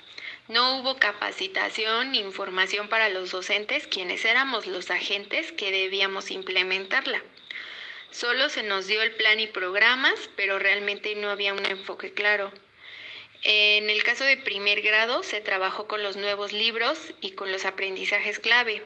No 0.48 0.78
hubo 0.78 0.96
capacitación 0.96 2.12
ni 2.12 2.20
información 2.20 2.88
para 2.88 3.10
los 3.10 3.30
docentes, 3.30 3.86
quienes 3.86 4.24
éramos 4.24 4.66
los 4.66 4.90
agentes 4.90 5.52
que 5.52 5.70
debíamos 5.70 6.30
implementarla. 6.30 7.22
Solo 8.10 8.48
se 8.48 8.62
nos 8.62 8.86
dio 8.86 9.02
el 9.02 9.12
plan 9.12 9.38
y 9.38 9.48
programas, 9.48 10.14
pero 10.34 10.58
realmente 10.58 11.14
no 11.14 11.28
había 11.28 11.52
un 11.52 11.66
enfoque 11.66 12.14
claro. 12.14 12.50
En 13.44 13.90
el 13.90 14.04
caso 14.04 14.24
de 14.24 14.36
primer 14.36 14.82
grado 14.82 15.24
se 15.24 15.40
trabajó 15.40 15.88
con 15.88 16.02
los 16.04 16.16
nuevos 16.16 16.52
libros 16.52 17.12
y 17.20 17.32
con 17.32 17.50
los 17.50 17.64
aprendizajes 17.64 18.38
clave. 18.38 18.82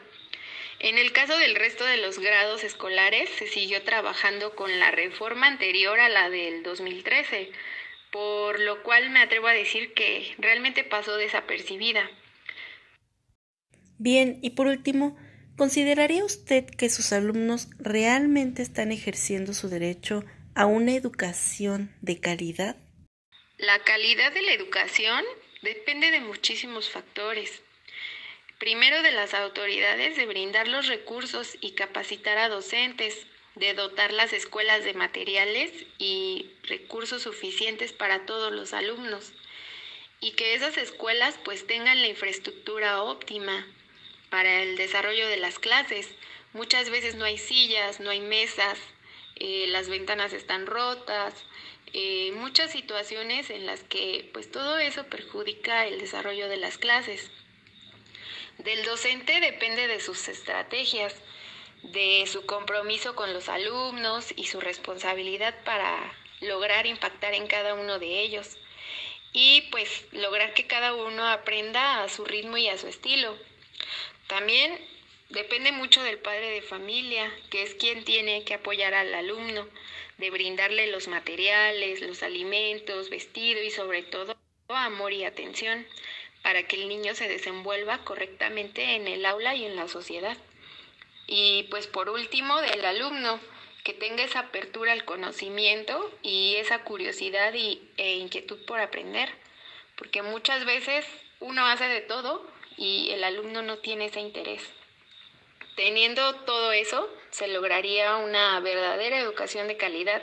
En 0.78 0.96
el 0.96 1.12
caso 1.12 1.36
del 1.38 1.54
resto 1.54 1.84
de 1.84 1.98
los 1.98 2.18
grados 2.18 2.64
escolares 2.64 3.28
se 3.38 3.46
siguió 3.46 3.82
trabajando 3.82 4.54
con 4.54 4.78
la 4.78 4.90
reforma 4.90 5.46
anterior 5.46 6.00
a 6.00 6.08
la 6.08 6.30
del 6.30 6.62
2013, 6.62 7.50
por 8.10 8.58
lo 8.60 8.82
cual 8.82 9.10
me 9.10 9.20
atrevo 9.20 9.46
a 9.46 9.52
decir 9.52 9.92
que 9.92 10.34
realmente 10.38 10.84
pasó 10.84 11.16
desapercibida. 11.16 12.10
Bien, 13.98 14.38
y 14.40 14.50
por 14.50 14.68
último, 14.68 15.18
¿consideraría 15.58 16.24
usted 16.24 16.64
que 16.64 16.88
sus 16.88 17.12
alumnos 17.12 17.68
realmente 17.78 18.62
están 18.62 18.90
ejerciendo 18.90 19.52
su 19.52 19.68
derecho 19.68 20.24
a 20.54 20.64
una 20.64 20.94
educación 20.94 21.94
de 22.00 22.20
calidad? 22.20 22.76
La 23.58 23.78
calidad 23.78 24.32
de 24.32 24.42
la 24.42 24.52
educación 24.52 25.24
depende 25.62 26.10
de 26.10 26.20
muchísimos 26.20 26.90
factores. 26.90 27.62
Primero 28.58 29.00
de 29.00 29.12
las 29.12 29.32
autoridades 29.32 30.14
de 30.18 30.26
brindar 30.26 30.68
los 30.68 30.88
recursos 30.88 31.56
y 31.62 31.72
capacitar 31.72 32.36
a 32.36 32.50
docentes, 32.50 33.26
de 33.54 33.72
dotar 33.72 34.12
las 34.12 34.34
escuelas 34.34 34.84
de 34.84 34.92
materiales 34.92 35.72
y 35.96 36.50
recursos 36.64 37.22
suficientes 37.22 37.94
para 37.94 38.26
todos 38.26 38.52
los 38.52 38.74
alumnos 38.74 39.32
y 40.20 40.32
que 40.32 40.54
esas 40.54 40.76
escuelas 40.76 41.38
pues 41.42 41.66
tengan 41.66 42.02
la 42.02 42.08
infraestructura 42.08 43.02
óptima 43.02 43.66
para 44.28 44.62
el 44.62 44.76
desarrollo 44.76 45.28
de 45.28 45.38
las 45.38 45.58
clases. 45.58 46.10
Muchas 46.52 46.90
veces 46.90 47.14
no 47.14 47.24
hay 47.24 47.38
sillas, 47.38 48.00
no 48.00 48.10
hay 48.10 48.20
mesas, 48.20 48.78
eh, 49.36 49.66
las 49.68 49.88
ventanas 49.88 50.34
están 50.34 50.66
rotas, 50.66 51.32
eh, 51.98 52.30
muchas 52.32 52.72
situaciones 52.72 53.48
en 53.48 53.64
las 53.64 53.82
que 53.82 54.28
pues 54.34 54.50
todo 54.50 54.78
eso 54.78 55.04
perjudica 55.04 55.86
el 55.86 55.98
desarrollo 55.98 56.46
de 56.46 56.58
las 56.58 56.76
clases. 56.76 57.30
Del 58.58 58.84
docente 58.84 59.40
depende 59.40 59.86
de 59.86 59.98
sus 60.00 60.28
estrategias, 60.28 61.14
de 61.82 62.26
su 62.30 62.44
compromiso 62.44 63.14
con 63.14 63.32
los 63.32 63.48
alumnos 63.48 64.34
y 64.36 64.44
su 64.44 64.60
responsabilidad 64.60 65.54
para 65.64 66.12
lograr 66.42 66.84
impactar 66.84 67.32
en 67.32 67.46
cada 67.46 67.72
uno 67.72 67.98
de 67.98 68.20
ellos 68.20 68.58
y 69.32 69.62
pues 69.70 70.04
lograr 70.12 70.52
que 70.52 70.66
cada 70.66 70.92
uno 70.92 71.26
aprenda 71.26 72.02
a 72.02 72.10
su 72.10 72.26
ritmo 72.26 72.58
y 72.58 72.68
a 72.68 72.76
su 72.76 72.88
estilo. 72.88 73.38
También 74.26 74.78
depende 75.30 75.72
mucho 75.72 76.02
del 76.02 76.18
padre 76.18 76.50
de 76.50 76.62
familia, 76.62 77.32
que 77.50 77.62
es 77.62 77.74
quien 77.74 78.04
tiene 78.04 78.44
que 78.44 78.54
apoyar 78.54 78.94
al 78.94 79.14
alumno 79.14 79.68
de 80.18 80.30
brindarle 80.30 80.86
los 80.88 81.08
materiales, 81.08 82.00
los 82.00 82.22
alimentos, 82.22 83.10
vestido 83.10 83.62
y 83.62 83.70
sobre 83.70 84.02
todo 84.02 84.36
amor 84.68 85.12
y 85.12 85.24
atención 85.24 85.86
para 86.42 86.62
que 86.62 86.76
el 86.76 86.88
niño 86.88 87.14
se 87.14 87.28
desenvuelva 87.28 88.04
correctamente 88.04 88.94
en 88.94 89.08
el 89.08 89.26
aula 89.26 89.54
y 89.54 89.64
en 89.64 89.76
la 89.76 89.88
sociedad. 89.88 90.36
Y 91.26 91.64
pues 91.70 91.86
por 91.88 92.08
último, 92.08 92.60
del 92.60 92.84
alumno, 92.84 93.40
que 93.82 93.92
tenga 93.92 94.22
esa 94.22 94.40
apertura 94.40 94.92
al 94.92 95.04
conocimiento 95.04 96.10
y 96.22 96.56
esa 96.56 96.84
curiosidad 96.84 97.52
y, 97.54 97.80
e 97.96 98.16
inquietud 98.16 98.64
por 98.64 98.80
aprender, 98.80 99.28
porque 99.96 100.22
muchas 100.22 100.64
veces 100.64 101.04
uno 101.40 101.66
hace 101.66 101.88
de 101.88 102.00
todo 102.00 102.48
y 102.76 103.10
el 103.10 103.24
alumno 103.24 103.62
no 103.62 103.78
tiene 103.78 104.06
ese 104.06 104.20
interés. 104.20 104.62
Teniendo 105.76 106.34
todo 106.46 106.72
eso, 106.72 107.06
se 107.28 107.48
lograría 107.48 108.16
una 108.16 108.58
verdadera 108.60 109.18
educación 109.18 109.68
de 109.68 109.76
calidad, 109.76 110.22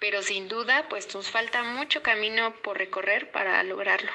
pero 0.00 0.20
sin 0.20 0.48
duda, 0.48 0.84
pues 0.90 1.14
nos 1.14 1.30
falta 1.30 1.62
mucho 1.62 2.02
camino 2.02 2.54
por 2.62 2.76
recorrer 2.76 3.32
para 3.32 3.62
lograrlo. 3.62 4.10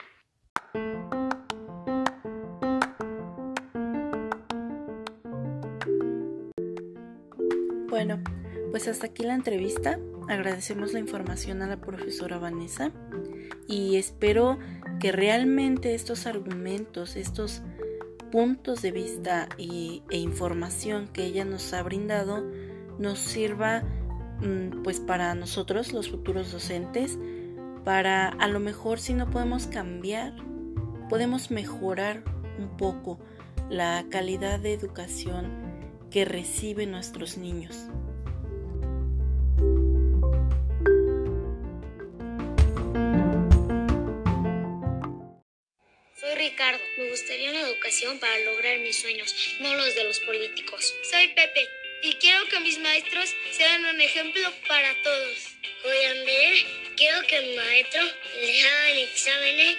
Bueno, 7.89 8.21
pues 8.69 8.87
hasta 8.87 9.07
aquí 9.07 9.23
la 9.23 9.33
entrevista. 9.33 9.97
Agradecemos 10.29 10.93
la 10.93 10.99
información 10.99 11.63
a 11.63 11.67
la 11.67 11.81
profesora 11.81 12.37
Vanessa 12.37 12.91
y 13.67 13.97
espero 13.97 14.59
que 14.99 15.11
realmente 15.11 15.95
estos 15.95 16.27
argumentos, 16.27 17.15
estos 17.15 17.63
puntos 18.31 18.81
de 18.81 18.91
vista 18.91 19.47
y, 19.57 20.03
e 20.09 20.17
información 20.17 21.07
que 21.07 21.25
ella 21.25 21.45
nos 21.45 21.73
ha 21.73 21.83
brindado 21.83 22.43
nos 22.97 23.19
sirva 23.19 23.83
mm, 24.41 24.83
pues 24.83 24.99
para 24.99 25.35
nosotros 25.35 25.93
los 25.93 26.09
futuros 26.09 26.51
docentes 26.51 27.19
para 27.83 28.29
a 28.29 28.47
lo 28.47 28.59
mejor 28.59 28.99
si 28.99 29.13
no 29.13 29.29
podemos 29.29 29.67
cambiar 29.67 30.33
podemos 31.09 31.51
mejorar 31.51 32.23
un 32.57 32.77
poco 32.77 33.19
la 33.69 34.05
calidad 34.09 34.59
de 34.59 34.73
educación 34.73 35.51
que 36.09 36.25
reciben 36.25 36.91
nuestros 36.91 37.37
niños. 37.37 37.87
Gustaría 47.21 47.51
una 47.51 47.61
educación 47.61 48.17
para 48.17 48.35
lograr 48.39 48.79
mis 48.79 48.99
sueños, 48.99 49.35
no 49.59 49.75
los 49.75 49.93
de 49.93 50.05
los 50.05 50.19
políticos. 50.21 50.95
Soy 51.03 51.27
Pepe 51.27 51.69
y 52.01 52.13
quiero 52.13 52.43
que 52.47 52.59
mis 52.61 52.79
maestros 52.79 53.29
sean 53.51 53.85
un 53.85 54.01
ejemplo 54.01 54.51
para 54.67 54.91
todos. 55.03 55.37
Soy 55.83 56.03
Andrés. 56.05 56.65
Quiero 56.97 57.21
que 57.27 57.41
mi 57.41 57.55
maestro 57.55 58.01
les 58.41 58.65
hagan 58.65 58.97
exámenes 58.97 59.77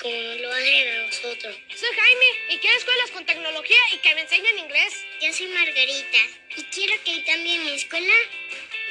como 0.00 0.14
nos 0.14 0.40
lo 0.40 0.50
hacen 0.50 0.88
a 0.88 1.02
nosotros. 1.02 1.56
Soy 1.76 1.88
Jaime 1.94 2.54
y 2.54 2.56
quiero 2.56 2.78
escuelas 2.78 3.10
con 3.10 3.26
tecnología 3.26 3.80
y 3.92 3.98
que 3.98 4.14
me 4.14 4.22
enseñen 4.22 4.58
inglés. 4.58 4.94
Yo 5.20 5.30
soy 5.34 5.48
Margarita 5.48 6.18
y 6.56 6.62
quiero 6.62 6.94
que 7.04 7.20
también 7.20 7.66
mi 7.66 7.72
escuela 7.72 8.14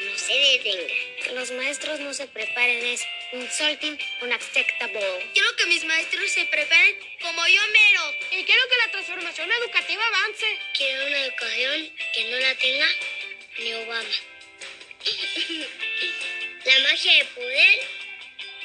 no 0.06 0.18
se 0.20 0.34
detenga. 0.34 0.94
Que 1.24 1.32
los 1.34 1.52
maestros 1.52 2.00
no 2.02 2.14
se 2.14 2.28
preparen 2.28 2.86
es 2.86 3.02
insulting 3.34 3.98
unacceptable. 4.22 5.30
Quiero 5.34 5.56
que 5.56 5.66
mis 5.66 5.84
maestros 5.86 6.32
se 6.32 6.46
preparen 6.46 6.98
como 7.22 7.48
yo 7.48 7.62
mero. 7.68 8.14
Y 8.32 8.44
quiero 8.44 8.62
que 8.70 8.78
la 8.78 8.92
transformación 8.92 9.52
educativa 9.52 10.06
avance. 10.06 10.60
Quiero 10.76 11.06
una 11.08 11.26
educación 11.26 11.92
que 12.14 12.24
no 12.26 12.38
la 12.38 12.56
tenga 12.56 12.88
ni 13.60 13.74
Obama. 13.74 14.10
la 16.66 16.80
magia 16.80 17.18
de 17.18 17.26
poder, 17.26 17.80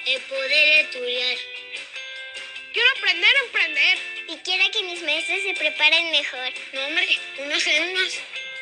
el 0.07 0.21
poder 0.23 0.85
estudiar. 0.85 1.37
Quiero 2.73 2.89
aprender 2.97 3.37
a 3.37 3.41
emprender. 3.45 3.99
Y 4.29 4.37
quiero 4.45 4.71
que 4.71 4.83
mis 4.85 5.03
maestros 5.03 5.43
se 5.43 5.55
preparen 5.55 6.11
mejor. 6.11 6.53
No, 6.73 6.87
hombre, 6.87 7.09
unos 7.39 7.63
genios. 7.63 8.19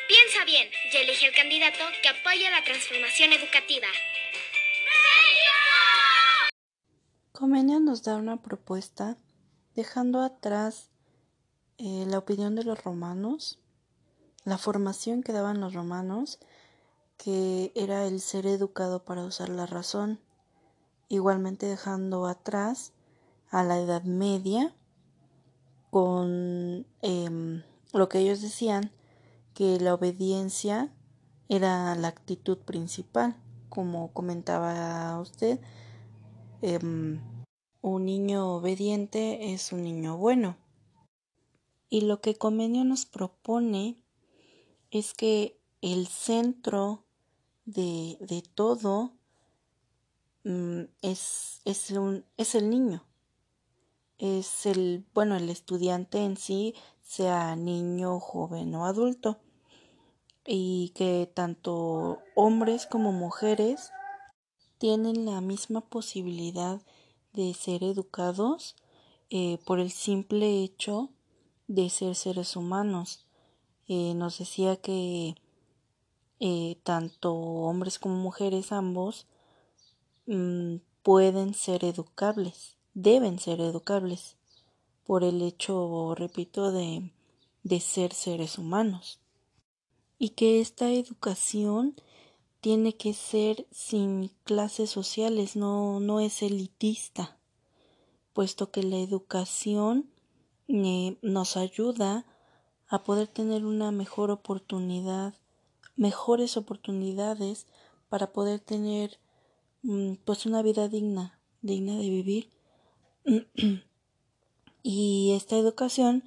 Piensa 0.09 0.45
bien 0.45 0.69
y 0.93 0.97
elige 0.97 1.27
el 1.27 1.33
candidato 1.33 1.89
que 2.03 2.09
apoya 2.09 2.51
la 2.51 2.65
transformación 2.65 3.33
educativa. 3.33 3.87
Comenio 7.41 7.81
nos 7.81 8.03
da 8.03 8.17
una 8.17 8.37
propuesta 8.43 9.17
dejando 9.75 10.21
atrás 10.21 10.91
eh, 11.79 12.05
la 12.07 12.19
opinión 12.19 12.55
de 12.55 12.65
los 12.65 12.85
romanos, 12.85 13.59
la 14.45 14.59
formación 14.59 15.23
que 15.23 15.33
daban 15.33 15.59
los 15.59 15.73
romanos, 15.73 16.39
que 17.17 17.73
era 17.75 18.05
el 18.05 18.21
ser 18.21 18.45
educado 18.45 19.07
para 19.07 19.25
usar 19.25 19.49
la 19.49 19.65
razón, 19.65 20.21
igualmente 21.09 21.65
dejando 21.65 22.27
atrás 22.27 22.93
a 23.49 23.65
la 23.65 23.81
Edad 23.81 24.03
Media 24.03 24.75
con 25.91 26.85
em, 27.01 27.63
lo 27.95 28.11
que 28.11 28.19
ellos 28.19 28.43
decían 28.43 28.93
que 29.55 29.81
la 29.81 29.95
obediencia 29.95 30.93
era 31.49 31.95
la 31.95 32.09
actitud 32.09 32.59
principal, 32.59 33.35
como 33.71 34.13
comentaba 34.13 35.19
usted. 35.19 35.59
Em, 36.63 37.21
un 37.81 38.05
niño 38.05 38.57
obediente 38.57 39.55
es 39.55 39.73
un 39.73 39.83
niño 39.83 40.19
bueno. 40.19 40.59
Y 41.89 42.03
lo 42.03 42.21
que 42.21 42.35
Comenio 42.35 42.85
nos 42.85 43.07
propone 43.07 43.97
es 44.91 45.15
que 45.15 45.59
el 45.81 46.07
centro 46.07 47.05
de, 47.65 48.19
de 48.21 48.43
todo 48.43 49.13
mm, 50.45 50.83
es, 51.01 51.63
es, 51.65 51.91
el 51.91 52.71
niño. 52.71 53.05
Es 54.19 54.67
el, 54.67 55.07
bueno, 55.15 55.37
el 55.37 55.49
estudiante 55.49 56.19
en 56.19 56.37
sí, 56.37 56.75
sea 57.01 57.57
niño, 57.57 58.21
joven 58.21 58.75
o 58.75 58.85
adulto 58.85 59.41
y 60.47 60.93
que 60.95 61.31
tanto 61.33 62.19
hombres 62.35 62.87
como 62.87 63.13
mujeres 63.13 63.93
tienen 64.81 65.27
la 65.27 65.43
misma 65.43 65.83
posibilidad 65.83 66.81
de 67.35 67.53
ser 67.53 67.85
educados 67.85 68.77
eh, 69.29 69.59
por 69.67 69.79
el 69.79 69.91
simple 69.91 70.63
hecho 70.63 71.11
de 71.69 71.91
ser 71.91 72.15
seres 72.15 72.57
humanos. 72.57 73.27
Eh, 73.89 74.15
nos 74.15 74.39
decía 74.39 74.77
que 74.77 75.35
eh, 76.41 76.79
tanto 76.83 77.35
hombres 77.35 77.99
como 77.99 78.15
mujeres 78.15 78.73
ambos 78.73 79.27
mm, 80.27 80.77
pueden 81.03 81.53
ser 81.53 81.85
educables, 81.85 82.79
deben 82.95 83.39
ser 83.39 83.61
educables 83.61 84.39
por 85.05 85.25
el 85.25 85.43
hecho, 85.43 86.15
repito, 86.15 86.73
de, 86.73 87.13
de 87.65 87.81
ser 87.81 88.15
seres 88.15 88.57
humanos 88.57 89.21
y 90.19 90.31
que 90.31 90.63
esta 90.63 90.91
educación 90.91 91.97
tiene 92.61 92.97
que 92.97 93.15
ser 93.15 93.67
sin 93.71 94.31
clases 94.45 94.91
sociales, 94.91 95.57
no, 95.57 96.01
no 96.01 96.21
es 96.21 96.43
elitista, 96.43 97.39
puesto 98.33 98.71
que 98.71 98.83
la 98.83 98.97
educación 98.97 100.11
eh, 100.69 101.17
nos 101.23 101.57
ayuda 101.57 102.27
a 102.89 103.03
poder 103.03 103.29
tener 103.29 103.65
una 103.65 103.93
mejor 103.93 104.31
oportunidad, 104.31 105.35
mejores 105.97 106.57
oportunidades 106.57 107.67
para 108.09 108.33
poder 108.33 108.61
tener 108.61 109.19
mm, 109.83 110.15
pues 110.25 110.47
una 110.47 110.63
vida 110.63 110.89
digna, 110.89 111.39
digna 111.63 111.97
de 111.97 112.11
vivir. 112.11 112.51
y 114.83 115.33
esta 115.35 115.57
educación 115.57 116.25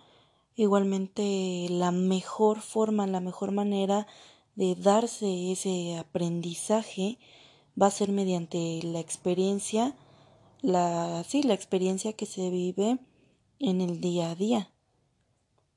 Igualmente 0.56 1.68
la 1.70 1.92
mejor 1.92 2.62
forma, 2.62 3.08
la 3.08 3.20
mejor 3.20 3.52
manera 3.52 4.06
de 4.56 4.76
darse 4.76 5.52
ese 5.52 5.98
aprendizaje 5.98 7.18
va 7.80 7.88
a 7.88 7.92
ser 7.92 8.12
mediante 8.12 8.82
la 8.84 9.00
experiencia, 9.00 9.96
la 10.62 11.24
sí, 11.28 11.44
la 11.44 11.54
experiencia 11.54 12.14
que 12.14 12.26
se 12.26 12.50
vive 12.50 13.00
en 13.60 13.82
el 13.82 14.00
día 14.00 14.32
a 14.32 14.36
día. 14.36 14.72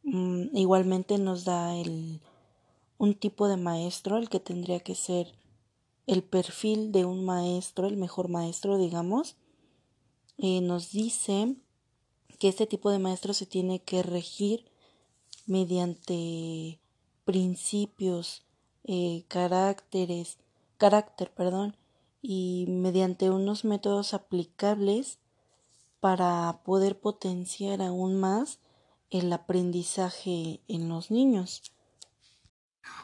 Mm, 0.03 0.57
igualmente 0.57 1.19
nos 1.19 1.45
da 1.45 1.77
el 1.77 2.21
un 2.99 3.15
tipo 3.15 3.49
de 3.49 3.57
maestro, 3.57 4.17
el 4.17 4.29
que 4.29 4.41
tendría 4.41 4.81
que 4.81 4.95
ser 4.95 5.35
el 6.07 6.23
perfil 6.23 6.93
de 6.93 7.05
un 7.05 7.25
maestro, 7.25 7.87
el 7.87 7.97
mejor 7.97 8.29
maestro, 8.29 8.79
digamos, 8.79 9.37
eh, 10.39 10.61
nos 10.61 10.93
dice 10.93 11.57
que 12.39 12.49
este 12.49 12.67
tipo 12.67 12.91
de 12.91 12.99
maestro 12.99 13.35
se 13.35 13.47
tiene 13.47 13.81
que 13.81 14.03
regir 14.03 14.65
mediante 15.47 16.81
principios, 17.25 18.46
eh, 18.87 19.25
caracteres, 19.29 20.39
carácter, 20.79 21.31
perdón, 21.33 21.77
y 22.23 22.67
mediante 22.69 23.31
unos 23.31 23.65
métodos 23.65 24.15
aplicables 24.15 25.19
para 26.01 26.61
poder 26.65 26.99
potenciar 26.99 27.83
aún 27.83 28.21
más 28.21 28.61
el 29.11 29.33
aprendizaje 29.33 30.61
en 30.69 30.89
los 30.89 31.11
niños. 31.11 31.73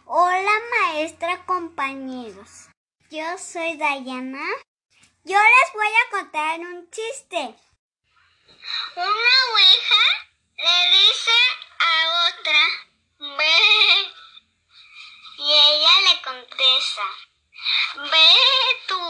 Hola 0.07 0.53
maestra 0.71 1.45
compañeros, 1.47 2.69
yo 3.11 3.25
soy 3.39 3.77
Dayana. 3.77 4.45
Yo 5.25 5.39
les 5.39 5.75
voy 5.75 5.87
a 5.87 6.11
contar 6.11 6.61
un 6.61 6.91
chiste. 6.91 7.55
Una 8.97 9.35
oveja 9.53 10.05
le 10.57 10.77
dice 10.97 11.39
a 11.79 11.93
otra, 12.29 13.37
ve 13.39 14.22
y 15.45 15.53
ella 15.53 15.91
le 16.03 16.23
contesta, 16.23 17.03
ve 17.97 18.27
tú. 18.87 19.01